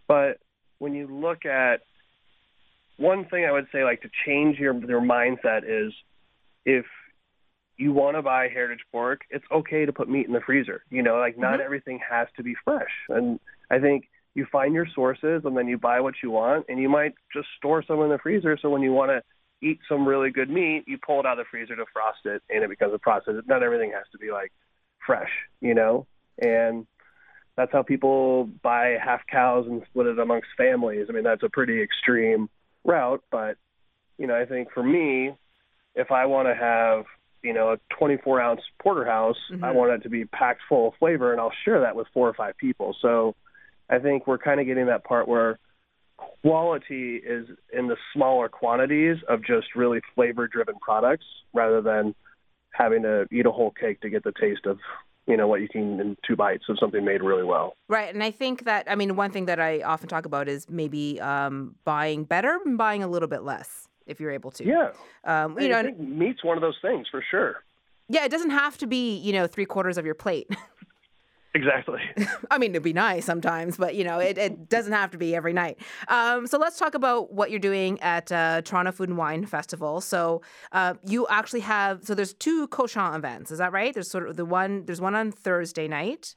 [0.08, 0.40] But
[0.80, 1.82] when you look at
[2.98, 5.94] one thing I would say, like to change your your mindset is,
[6.66, 6.86] if
[7.78, 10.84] you want to buy heritage pork, it's okay to put meat in the freezer.
[10.90, 11.62] You know, like not mm-hmm.
[11.62, 12.92] everything has to be fresh.
[13.08, 13.40] And
[13.72, 16.90] I think you find your sources and then you buy what you want, and you
[16.90, 18.58] might just store some in the freezer.
[18.62, 19.22] So when you want to
[19.66, 22.42] eat some really good meat, you pull it out of the freezer to frost it,
[22.50, 23.36] and it becomes a process.
[23.48, 24.52] Not everything has to be like
[25.06, 26.06] fresh, you know,
[26.38, 26.86] and
[27.60, 31.08] that's how people buy half cows and split it amongst families.
[31.10, 32.50] I mean, that's a pretty extreme
[32.86, 33.58] route, but
[34.18, 35.34] you know, I think for me,
[35.94, 37.04] if I want to have
[37.44, 39.78] you know a 24 ounce porterhouse, I mm-hmm.
[39.78, 42.34] want it to be packed full of flavor, and I'll share that with four or
[42.34, 42.96] five people.
[43.02, 43.36] So
[43.90, 45.60] I think we're kind of getting that part where
[46.16, 52.16] quality is in the smaller quantities of just really flavor driven products rather than
[52.72, 54.78] having to eat a whole cake to get the taste of
[55.30, 58.24] you know what you can in two bites of something made really well Right, and
[58.24, 61.76] I think that I mean one thing that I often talk about is maybe um,
[61.86, 64.66] buying better and buying a little bit less if you're able to.
[64.66, 64.90] yeah
[65.24, 67.64] Um, you know, I and- think meat's one of those things for sure
[68.12, 70.48] yeah, it doesn't have to be you know three quarters of your plate.
[71.54, 72.02] exactly
[72.52, 75.36] I mean, it'd be nice sometimes, but you know, it, it doesn't have to be
[75.36, 75.78] every night.
[76.08, 80.02] Um, so let's talk about what you're doing at uh, Toronto Food and Wine Festival.
[80.02, 83.94] So uh, you actually have so there's two Cochon events, is that right?
[83.94, 86.36] There's sort of the one there's one on Thursday night.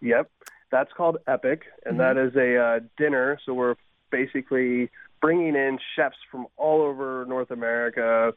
[0.00, 0.30] Yep,
[0.70, 3.38] that's called Epic, and that is a uh, dinner.
[3.46, 3.76] So we're
[4.10, 4.90] basically
[5.20, 8.32] bringing in chefs from all over North America,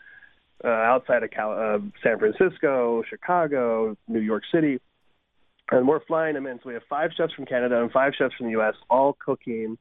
[0.64, 4.80] uh, outside of Cal- uh, San Francisco, Chicago, New York City,
[5.72, 6.58] and we're flying them in.
[6.58, 8.76] So we have five chefs from Canada and five chefs from the U.S.
[8.90, 9.78] all cooking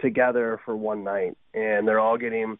[0.00, 2.58] together for one night, and they're all getting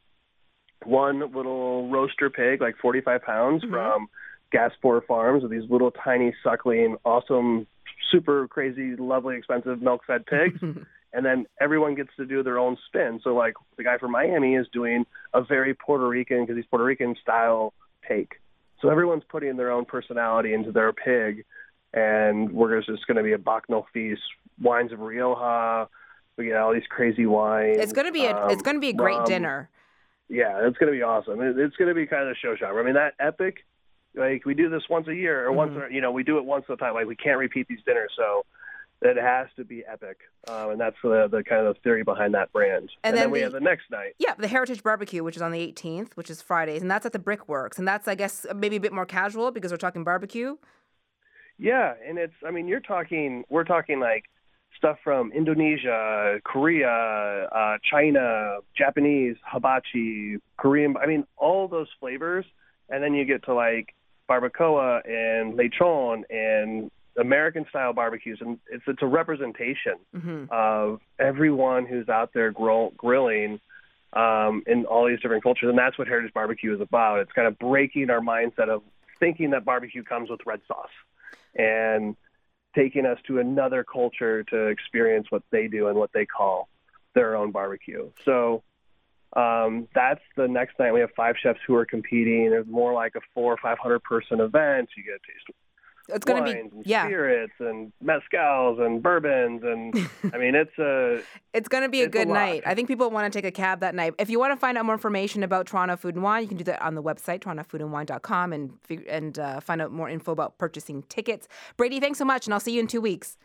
[0.85, 3.73] one little roaster pig, like 45 pounds, mm-hmm.
[3.73, 4.07] from
[4.53, 7.67] Gaspor Farms, with these little tiny suckling, awesome,
[8.11, 10.61] super crazy, lovely, expensive milk-fed pigs.
[11.13, 13.21] and then everyone gets to do their own spin.
[13.23, 16.85] So, like the guy from Miami is doing a very Puerto Rican, because he's Puerto
[16.85, 17.73] Rican style
[18.09, 18.35] take.
[18.81, 21.47] So everyone's putting their own personality into their pig,
[21.95, 24.21] and we're just going to be a Bacchanal feast,
[24.61, 25.89] wines of Rioja.
[26.37, 27.77] We get all these crazy wines.
[27.79, 29.25] It's gonna be a it's um, gonna be a great rum.
[29.27, 29.71] dinner.
[30.29, 31.41] Yeah, it's going to be awesome.
[31.41, 32.73] It, it's going to be kind of a show shop.
[32.75, 33.59] I mean, that epic.
[34.17, 35.93] Like we do this once a year, or once, Mm-hmm.
[35.95, 36.95] you know, we do it once at a time.
[36.95, 38.45] Like we can't repeat these dinners, so
[39.03, 42.53] it has to be epic, um, and that's the the kind of theory behind that
[42.53, 42.91] brand.
[43.03, 44.15] And then, then we the- have the next night.
[44.19, 47.13] Yeah, the Heritage Barbecue, which is on the 18th, which is Fridays, and that's at
[47.13, 50.57] the Brickworks, and that's I guess maybe a bit more casual because we're talking barbecue.
[51.59, 52.35] Yeah, and it's.
[52.47, 53.45] I mean, you're talking.
[53.49, 54.25] We're talking like
[54.77, 60.97] stuff from Indonesia, Korea, uh, China, Japanese, hibachi, Korean.
[60.97, 62.45] I mean, all those flavors,
[62.89, 63.95] and then you get to like
[64.29, 71.87] barbacoa and lechon and American style barbecues, and it's it's a representation hmm of everyone
[71.87, 73.61] who's out there grill, grilling
[74.13, 77.21] um, in all these different cultures, and that's what Heritage Barbecue is about.
[77.21, 78.83] It's kind of breaking our mindset of
[79.19, 80.91] thinking that barbecue comes with red sauce,
[81.57, 82.17] and
[82.75, 86.69] taking us to another culture to experience what they do and what they call
[87.15, 88.11] their own barbecue.
[88.25, 88.63] So.
[89.37, 90.93] Um, that's the next night.
[90.93, 92.53] We have five chefs who are competing.
[92.53, 94.91] It's more like a four or five hundred person event.
[94.97, 95.49] You get a taste
[96.09, 99.95] It's gonna be and yeah, spirits and mezcals and bourbons and
[100.33, 101.21] I mean it's a
[101.55, 102.65] It's going to be a It's a good night.
[102.67, 104.15] I think people want to take a cab that night.
[104.19, 106.57] If you want to find out more information about Toronto Food and Wine, you can
[106.57, 108.73] do that on the website, torontofoodandwine.com, and,
[109.09, 111.47] and uh, find out more info about purchasing tickets.
[111.77, 113.37] Brady, thanks so much, and I'll see you in two weeks.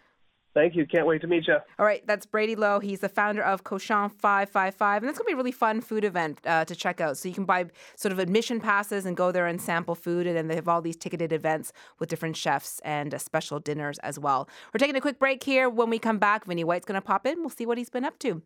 [0.53, 0.85] Thank you.
[0.85, 1.57] Can't wait to meet you.
[1.77, 2.79] All right, that's Brady Lowe.
[2.79, 6.03] He's the founder of Cochon 555, and that's going to be a really fun food
[6.03, 7.17] event uh, to check out.
[7.17, 10.35] So you can buy sort of admission passes and go there and sample food, and
[10.35, 14.19] then they have all these ticketed events with different chefs and uh, special dinners as
[14.19, 14.47] well.
[14.73, 15.69] We're taking a quick break here.
[15.69, 17.39] When we come back, Vinny White's going to pop in.
[17.39, 18.41] We'll see what he's been up to.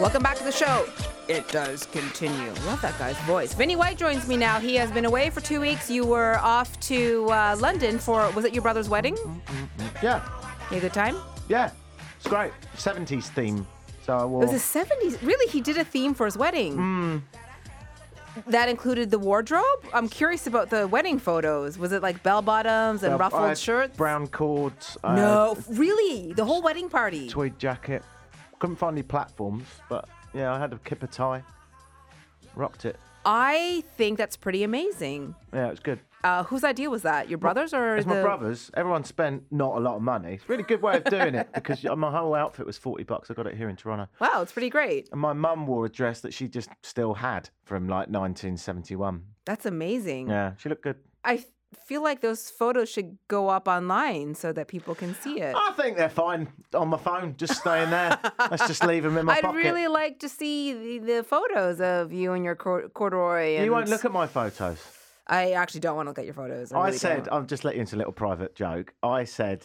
[0.00, 0.86] Welcome back to the show.
[1.28, 2.50] It does continue.
[2.66, 3.52] Love that guy's voice.
[3.52, 4.58] Vinny White joins me now.
[4.58, 5.90] He has been away for two weeks.
[5.90, 9.14] You were off to uh, London for, was it your brother's wedding?
[9.16, 9.86] Mm-hmm.
[10.02, 10.24] Yeah,
[10.70, 11.16] You had a good time?
[11.48, 11.70] yeah,
[12.16, 12.52] it's great.
[12.76, 13.66] 70s theme.
[14.06, 14.42] So uh, I wore.
[14.42, 15.20] It was the 70s.
[15.22, 15.50] Really?
[15.50, 16.74] He did a theme for his wedding?
[16.76, 17.18] Hmm.
[18.46, 19.64] That included the wardrobe?
[19.92, 21.76] I'm curious about the wedding photos.
[21.78, 23.96] Was it like bell bottoms and ruffled shirts?
[23.96, 24.96] Brown cords.
[25.04, 26.32] No, really?
[26.32, 27.28] The whole wedding party?
[27.28, 28.02] tweed jacket.
[28.60, 31.42] Couldn't find any platforms, but yeah, I had a kipper tie.
[32.54, 32.96] Rocked it.
[33.24, 35.34] I think that's pretty amazing.
[35.52, 36.00] Yeah, it was good.
[36.22, 37.28] Uh, whose idea was that?
[37.30, 38.14] Your brother's or It's the?
[38.14, 38.70] my brother's.
[38.74, 40.34] Everyone spent not a lot of money.
[40.34, 43.30] It's a really good way of doing it because my whole outfit was 40 bucks.
[43.30, 44.08] I got it here in Toronto.
[44.20, 45.08] Wow, it's pretty great.
[45.12, 49.22] And my mum wore a dress that she just still had from like 1971.
[49.46, 50.28] That's amazing.
[50.28, 50.96] Yeah, she looked good.
[51.24, 51.44] I
[51.84, 55.54] feel like those photos should go up online so that people can see it.
[55.56, 58.18] I think they're fine on my phone, just staying there.
[58.50, 59.58] Let's just leave them in my pocket.
[59.58, 63.56] I'd really like to see the, the photos of you and your cor- corduroy.
[63.56, 64.78] And You won't look at my photos.
[65.26, 66.72] I actually don't want to look at your photos.
[66.72, 67.32] I, I really said, don't.
[67.32, 68.92] I'll just let you into a little private joke.
[69.02, 69.64] I said,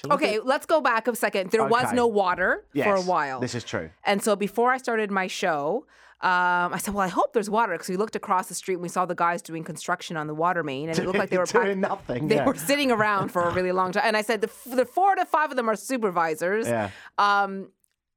[0.00, 1.50] shall Okay, let's go back a second.
[1.50, 3.40] There was no water for a while.
[3.40, 3.90] This is true.
[4.04, 5.86] And so before I started my show,
[6.22, 8.82] um, I said, "Well, I hope there's water," because we looked across the street and
[8.82, 11.38] we saw the guys doing construction on the water main, and it looked like they
[11.44, 12.44] were Doing pack- nothing, They yeah.
[12.44, 14.02] were sitting around for a really long time.
[14.06, 16.90] And I said, "The, f- the four to five of them are supervisors." Yeah.
[17.16, 17.70] Um,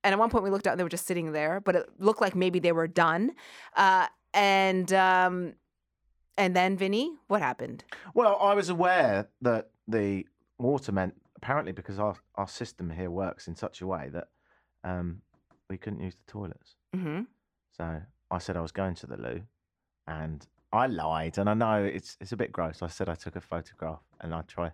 [0.04, 1.90] and at one point we looked out and they were just sitting there, but it
[1.98, 3.32] looked like maybe they were done.
[3.78, 5.54] Uh, and um,
[6.38, 7.86] and then Vinny, what happened?
[8.14, 10.26] Well, I was aware that the
[10.58, 14.28] water meant apparently because our, our system here works in such a way that
[14.86, 15.22] um,
[15.70, 16.76] we couldn't use the toilets.
[16.94, 17.22] hmm
[17.78, 19.42] So I said I was going to the loo,
[20.08, 21.38] and I lied.
[21.38, 22.82] And I know it's it's a bit gross.
[22.82, 24.72] I said I took a photograph, and I tried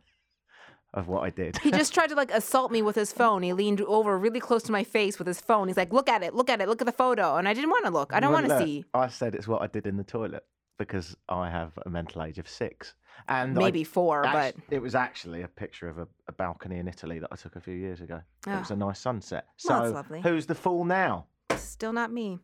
[0.93, 1.57] of what I did.
[1.57, 3.41] He just tried to like assault me with his phone.
[3.41, 5.67] He leaned over really close to my face with his phone.
[5.69, 7.71] He's like, "Look at it, look at it, look at the photo." And I didn't
[7.71, 8.13] want to look.
[8.13, 8.85] I don't want to see.
[8.93, 10.45] I said it's what I did in the toilet
[10.79, 12.95] because I have a mental age of six,
[13.27, 16.87] and I- Maybe four, but it was actually a picture of a, a balcony in
[16.87, 18.15] Italy that I took a few years ago.
[18.47, 18.59] It Ah.
[18.59, 19.45] was a nice sunset.
[19.57, 21.27] So Well, who's the fool now?
[21.57, 22.39] still not me.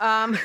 [0.00, 0.38] Um,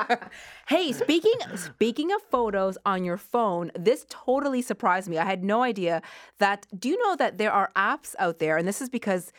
[0.68, 5.16] hey, speaking speaking of photos on your phone, this totally surprised me.
[5.18, 6.02] I had no idea
[6.38, 6.66] that.
[6.78, 9.32] Do you know that there are apps out there, and this is because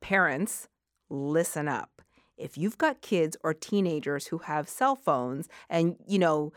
[0.00, 0.68] parents
[1.10, 2.02] listen up.
[2.36, 6.52] If you've got kids or teenagers who have cell phones, and you know.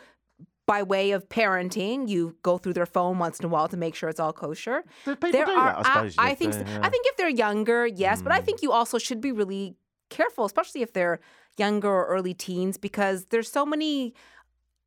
[0.68, 3.96] By way of parenting, you go through their phone once in a while to make
[3.96, 4.84] sure it's all kosher.
[5.06, 5.80] There do are, that?
[5.80, 6.80] I suppose I think yeah.
[6.84, 9.78] I think if they're younger, yes, but I think you also should be really
[10.10, 11.20] careful, especially if they're
[11.58, 14.14] younger or early teens, because there's so many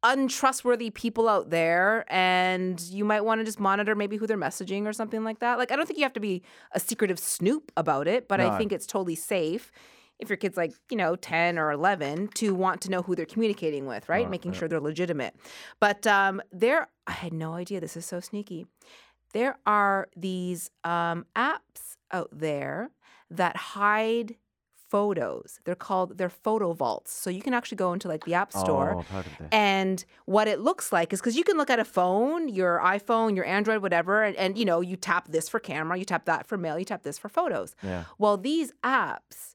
[0.03, 4.87] untrustworthy people out there, and you might want to just monitor maybe who they're messaging
[4.87, 5.59] or something like that.
[5.59, 8.57] Like, I don't think you have to be a secretive snoop about it, but I
[8.57, 9.73] think it's totally safe.
[10.21, 13.27] If your kid's like, you know, 10 or 11, to want to know who they're
[13.27, 14.29] communicating with, right?
[14.29, 15.35] Making sure they're legitimate.
[15.81, 17.81] But um, there, I had no idea.
[17.81, 18.67] This is so sneaky.
[19.33, 22.91] There are these um, apps out there
[23.31, 24.35] that hide
[24.91, 25.61] photos.
[25.65, 27.13] They're called they're photo vaults.
[27.13, 28.95] So you can actually go into like the app store.
[28.97, 29.49] Oh, I've heard of this.
[29.53, 33.37] And what it looks like is because you can look at a phone, your iPhone,
[33.37, 36.47] your Android, whatever, and, and you know, you tap this for camera, you tap that
[36.47, 37.75] for mail, you tap this for photos.
[37.83, 38.05] Yeah.
[38.19, 39.55] Well, these apps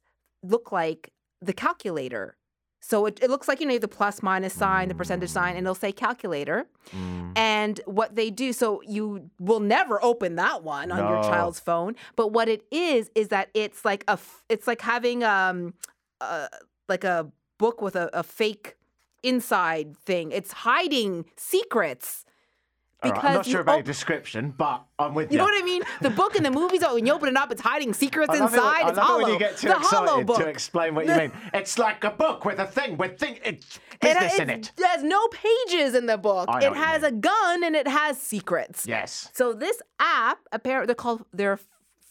[0.50, 2.38] look like the calculator.
[2.82, 5.66] So it, it looks like, you know, the plus minus sign, the percentage sign, and
[5.66, 6.68] it'll say calculator.
[6.96, 7.32] Mm.
[7.36, 11.96] And what they do, so you will never open that one on your child's phone.
[12.16, 14.20] But what it is, is that it's like a,
[14.50, 15.74] it's like having um,
[16.22, 16.48] uh,
[16.88, 18.76] like a book with a, a fake
[19.24, 20.32] inside thing.
[20.32, 22.24] It's hiding secrets.
[23.12, 25.38] All right, I'm not sure about your description, but I'm with you you.
[25.40, 25.82] know what I mean?
[26.02, 28.42] The book and the movies, oh, when you open it up, it's hiding secrets it
[28.42, 28.84] inside.
[28.84, 29.24] I it's it hollow.
[29.24, 30.38] when you get too the hollow excited book.
[30.40, 31.32] to explain what you mean.
[31.54, 33.40] It's like a book with a thing with thing.
[33.44, 34.84] It's It- business in it it.
[34.86, 36.50] has no pages in the book.
[36.62, 38.86] It has a gun and it has secrets.
[38.88, 39.30] Yes.
[39.34, 41.60] So this app, apparently, they're called they're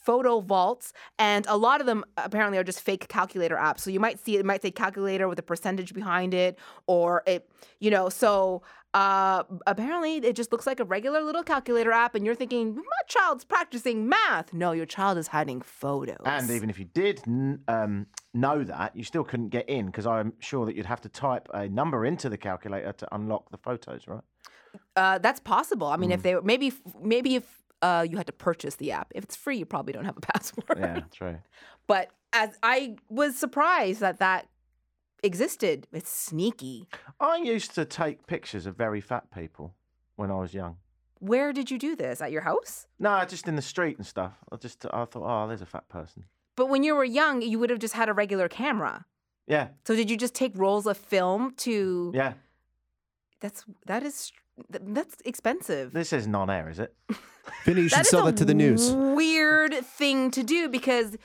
[0.05, 3.81] photo vaults, and a lot of them apparently are just fake calculator apps.
[3.81, 7.49] So you might see it might say calculator with a percentage behind it, or it,
[7.81, 8.11] you know.
[8.11, 8.61] So
[8.95, 12.83] uh, apparently, it just looks like a regular little calculator app, and you're thinking my
[13.09, 14.55] child's practicing math.
[14.55, 16.17] No, your child is hiding photos.
[16.25, 17.21] And even if you did
[17.69, 21.09] um, know that, you still couldn't get in because I'm sure that you'd have to
[21.09, 24.23] type a number into the calculator to unlock the photos, right?
[24.97, 25.89] Uh, that's possible.
[25.89, 26.15] I mean, Mm.
[26.15, 29.13] if they maybe maybe if uh, you had to purchase the app.
[29.15, 30.79] If it's free, you probably don't have a password.
[30.79, 31.37] Yeah, true.
[31.87, 34.47] But as I was surprised that that
[35.25, 36.89] existed, it's sneaky.
[37.21, 39.75] I used to take pictures of very fat people
[40.17, 40.77] when I was young.
[41.21, 42.21] Where did you do this?
[42.21, 42.87] At your house?
[42.99, 44.33] No, just in the street and stuff.
[44.53, 46.25] I just I thought, oh, there's a fat person.
[46.57, 49.07] But when you were young, you would have just had a regular camera.
[49.47, 52.13] Yeah, So did you just take rolls of film to?
[52.15, 52.35] yeah.
[53.41, 54.33] That's that is
[54.71, 55.93] that's expensive.
[55.93, 56.95] This is non-air, is it?
[57.65, 58.93] Vinny, you should That is sell a that to the news.
[58.93, 61.17] Weird thing to do because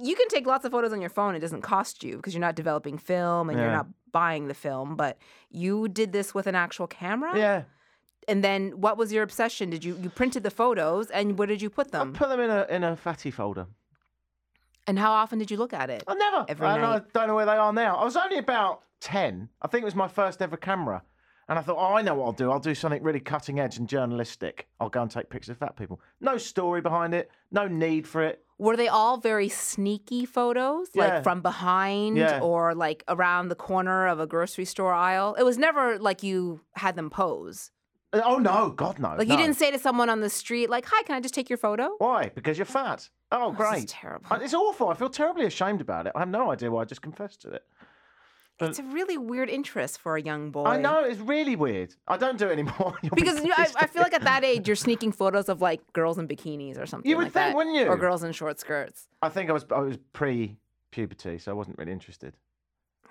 [0.00, 1.34] you can take lots of photos on your phone.
[1.34, 4.96] It doesn't cost you because you're not developing film and you're not buying the film.
[4.96, 5.18] But
[5.50, 7.38] you did this with an actual camera.
[7.38, 7.62] Yeah.
[8.26, 9.70] And then what was your obsession?
[9.70, 12.12] Did you you printed the photos and where did you put them?
[12.14, 13.66] I put them in a in a fatty folder.
[14.86, 16.04] And how often did you look at it?
[16.06, 16.44] I never.
[16.48, 17.04] Every and night.
[17.06, 17.96] I don't know where they are now.
[17.96, 19.48] I was only about ten.
[19.62, 21.02] I think it was my first ever camera.
[21.48, 22.50] And I thought, oh, I know what I'll do.
[22.50, 24.66] I'll do something really cutting edge and journalistic.
[24.80, 26.00] I'll go and take pictures of fat people.
[26.20, 27.30] No story behind it.
[27.50, 28.42] No need for it.
[28.58, 31.04] Were they all very sneaky photos, Yeah.
[31.16, 32.40] like from behind Yeah.
[32.40, 35.34] or like around the corner of a grocery store aisle?
[35.38, 37.70] It was never like you had them pose.
[38.12, 39.16] Uh, Oh no, God no.
[39.18, 39.34] Like no.
[39.34, 41.56] you didn't say to someone on the street, like, "Hi, can I just take your
[41.58, 42.30] photo?" Why?
[42.34, 43.10] Because you're fat.
[43.32, 43.88] Oh, is great.
[43.88, 44.36] terrible.
[44.36, 44.88] It's awful.
[44.88, 46.12] I feel terribly ashamed about it.
[46.14, 47.64] I have no idea why I just confessed to it.
[48.60, 50.64] It's a really weird interest for a young boy.
[50.64, 51.94] I know it's really weird.
[52.06, 52.96] I don't do it anymore.
[53.14, 56.18] Because you I, I feel like at that age, you're sneaking photos of like girls
[56.18, 57.08] in bikinis or something.
[57.08, 57.56] You would like think, that.
[57.56, 57.86] wouldn't you?
[57.86, 59.08] Or girls in short skirts.
[59.22, 62.34] I think I was I was pre-puberty, so I wasn't really interested.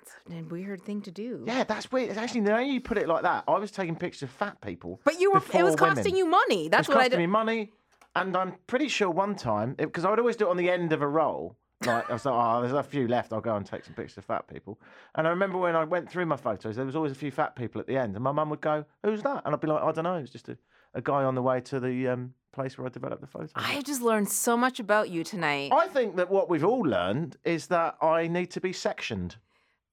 [0.01, 1.43] It's a weird thing to do.
[1.45, 2.09] Yeah, that's weird.
[2.09, 3.43] It's actually now you put it like that.
[3.47, 5.01] I was taking pictures of fat people.
[5.03, 5.41] But you were.
[5.53, 6.17] It was costing women.
[6.17, 6.69] you money.
[6.69, 7.23] That's it's what I costing did.
[7.23, 7.71] me money,
[8.15, 10.93] and I'm pretty sure one time because I would always do it on the end
[10.93, 11.57] of a roll.
[11.85, 13.33] Like I was like, oh, there's a few left.
[13.33, 14.79] I'll go and take some pictures of fat people.
[15.15, 17.55] And I remember when I went through my photos, there was always a few fat
[17.55, 19.81] people at the end, and my mum would go, "Who's that?" And I'd be like,
[19.83, 20.15] "I don't know.
[20.15, 20.57] It's just a,
[20.93, 23.81] a guy on the way to the um, place where I developed the photos." I
[23.81, 25.71] just learned so much about you tonight.
[25.73, 29.35] I think that what we've all learned is that I need to be sectioned.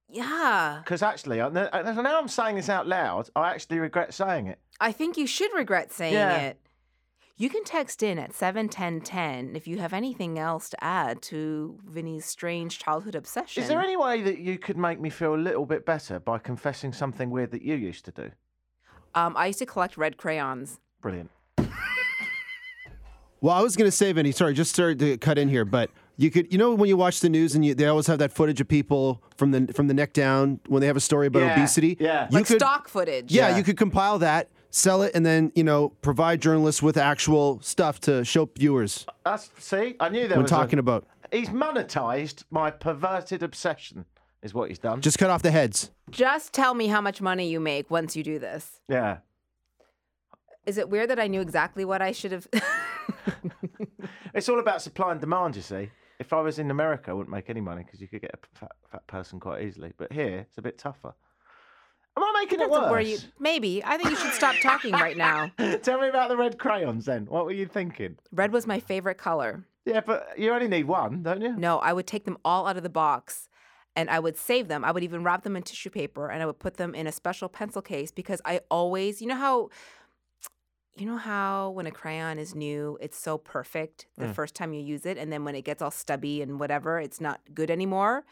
[0.08, 0.80] yeah.
[0.84, 4.58] Because actually, I, now I'm saying this out loud, I actually regret saying it.
[4.80, 6.36] I think you should regret saying Yeah.
[6.38, 6.60] it.
[7.40, 12.26] You can text in at 71010 if you have anything else to add to Vinny's
[12.26, 13.62] strange childhood obsession.
[13.62, 16.36] Is there any way that you could make me feel a little bit better by
[16.36, 18.30] confessing something weird that you used to do?
[19.14, 20.80] um, I used to collect red crayons.
[21.00, 21.30] Brilliant.
[23.40, 25.90] Well, I was going to say, Vinny, sorry, just started to cut in here, but
[26.18, 28.34] you could, you know, when you watch the news and you, they always have that
[28.34, 31.40] footage of people from the from the neck down when they have a story about
[31.40, 31.96] Yeah, obesity.
[31.98, 32.28] yeah.
[32.30, 33.32] you Like could, stock footage.
[33.32, 33.56] Yeah, Yeah.
[33.56, 38.00] you could compile that, sell it, and then you know provide journalists with actual stuff
[38.00, 41.06] to show viewers That's see, I knew there We're talking a, about.
[41.32, 44.04] He's monetized my perverted obsession,
[44.42, 45.00] is what he's done.
[45.00, 45.90] Just cut off the heads.
[46.10, 48.80] Just tell me how much money you make once you do this.
[48.88, 49.18] yeah.
[50.66, 52.46] Is it weird that I knew exactly what I should have?
[54.34, 55.90] It's all about supply and demand, you see.
[56.18, 58.58] If I was in America, I wouldn't make any money because you could get a
[58.58, 59.92] fat, fat person quite easily.
[59.96, 61.14] But here, it's a bit tougher.
[62.20, 62.90] Am I making it worse?
[62.90, 63.82] where you maybe.
[63.84, 65.52] I think you should stop talking right now.
[65.82, 67.26] Tell me about the red crayons then.
[67.26, 68.16] What were you thinking?
[68.32, 69.64] Red was my favorite color.
[69.86, 71.56] Yeah, but you only need one, don't you?
[71.56, 73.48] No, I would take them all out of the box
[73.96, 74.84] and I would save them.
[74.84, 77.12] I would even wrap them in tissue paper and I would put them in a
[77.12, 79.70] special pencil case because I always, you know how
[80.96, 84.34] you know how when a crayon is new, it's so perfect the Mm.
[84.34, 87.20] first time you use it and then when it gets all stubby and whatever, it's
[87.20, 88.24] not good anymore.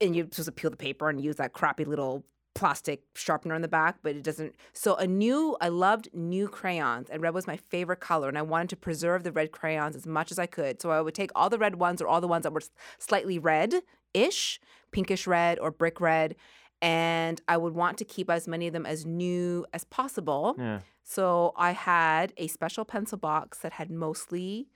[0.00, 2.24] And you're supposed to peel the paper and use that crappy little
[2.56, 4.54] plastic sharpener in the back, but it doesn't.
[4.72, 8.42] So a new, I loved new crayons, and red was my favorite color, and I
[8.42, 10.80] wanted to preserve the red crayons as much as I could.
[10.80, 12.62] So I would take all the red ones or all the ones that were
[12.98, 14.58] slightly red-ish,
[14.90, 16.34] pinkish red or brick red,
[16.80, 20.56] and I would want to keep as many of them as new as possible.
[20.58, 20.80] Yeah.
[21.04, 24.68] So I had a special pencil box that had mostly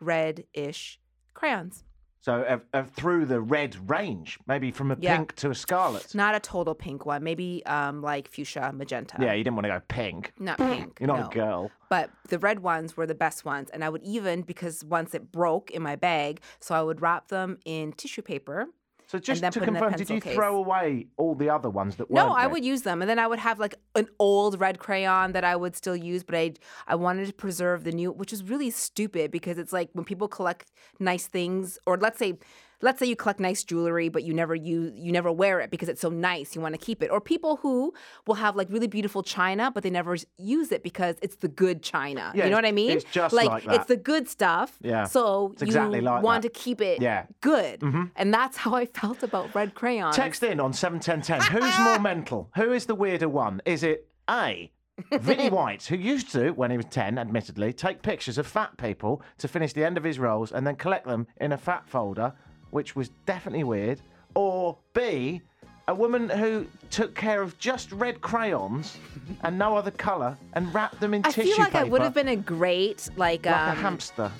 [0.00, 0.98] red-ish
[1.34, 1.84] crayons.
[2.22, 5.16] So uh, uh, through the red range, maybe from a Yeah.
[5.16, 6.14] pink to a scarlet.
[6.14, 9.16] Not a total pink one, maybe um like fuchsia, magenta.
[9.20, 10.32] Yeah, you didn't want to go pink.
[10.38, 10.98] Not pink.
[11.00, 11.26] You're not no.
[11.26, 11.70] a girl.
[11.90, 13.70] But the red ones were the best ones.
[13.70, 17.28] And I would even, because once it broke in my bag, so I would wrap
[17.28, 18.68] them in tissue paper.
[19.12, 20.34] So just to put in a confirm, did you case.
[20.34, 22.52] throw away all the other ones that weren't No, I red?
[22.52, 23.02] would use them.
[23.02, 26.22] And then I would have like an old red crayon that I would still use,
[26.22, 26.54] but I
[26.86, 30.28] I wanted to preserve the new, which is really stupid because it's like when people
[30.28, 32.38] collect nice things, or let's say
[32.82, 35.88] let's say you collect nice jewelry, but you never use you never wear it because
[35.88, 37.10] it's so nice, you want to keep it.
[37.10, 37.94] Or people who
[38.26, 41.82] will have like really beautiful china, but they never use it because it's the good
[41.82, 42.32] china.
[42.34, 42.90] Yeah, you know what I mean?
[42.90, 43.74] it's just like that.
[43.74, 44.76] it's the good stuff.
[44.82, 46.52] Yeah, So it's exactly you like want that.
[46.54, 47.22] to keep it Yeah.
[47.22, 47.32] Mm-hmm.
[47.40, 48.10] good.
[48.16, 51.40] And that's how I felt about red crayon Text in on 71010.
[51.62, 52.50] Who's more mental?
[52.56, 53.62] Who is the weirder one?
[53.64, 54.70] Is it A.
[55.10, 59.22] Vinny White, who used to, when he was 10, admittedly, take pictures of fat people
[59.38, 62.34] to finish the end of his rolls and then collect them in a fat folder,
[62.72, 64.00] which was definitely weird.
[64.34, 65.40] Or B.
[65.88, 68.96] A woman who took care of just red crayons
[69.42, 71.40] and no other colour and wrapped them in tissue.
[71.40, 74.30] I tissue feel like I would have been a great like like a um, hamster.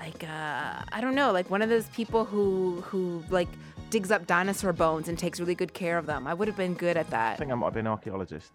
[0.00, 3.48] like uh I don't know, like one of those people who who like
[3.90, 6.26] digs up dinosaur bones and takes really good care of them.
[6.26, 7.34] I would have been good at that.
[7.34, 8.50] I think I might have been an archaeologist.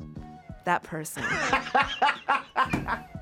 [0.66, 1.24] That person.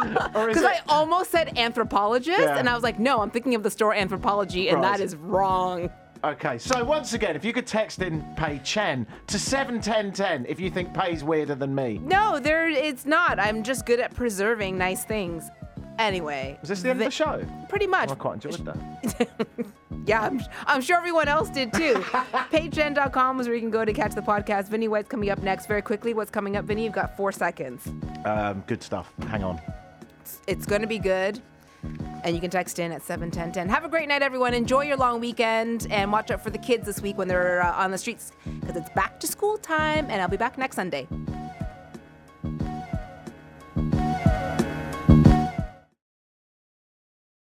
[0.32, 2.58] Because I almost said anthropologist, Yeah.
[2.58, 4.98] and I was like, no, I'm thinking of the store Anthropologie, and Right.
[4.98, 5.90] that is wrong.
[6.24, 10.70] Okay, so once again, if you could text in Pay Chen to 71010 if you
[10.70, 11.98] think Pay's weirder than me.
[12.02, 13.40] No, there it's not.
[13.40, 15.50] I'm just good at preserving nice things.
[15.98, 16.58] Anyway.
[16.62, 17.44] Is this the end of the show?
[17.68, 18.10] Pretty much.
[18.10, 19.28] I quite enjoyed that.
[20.04, 21.94] Yeah, I'm, I'm sure everyone else did too.
[22.50, 24.64] paychen.com is where you can go to catch the podcast.
[24.68, 25.66] Vinny White's coming up next.
[25.66, 26.82] Very quickly, what's coming up, Vinny?
[26.84, 27.86] You've got four seconds.
[28.24, 29.12] Um, good stuff.
[29.28, 29.60] Hang on.
[30.46, 31.40] It's going to be good.
[32.24, 33.68] And you can text in at 71010.
[33.68, 34.54] Have a great night, everyone.
[34.54, 37.72] Enjoy your long weekend and watch out for the kids this week when they're uh,
[37.72, 40.06] on the streets because it's back to school time.
[40.08, 41.08] And I'll be back next Sunday.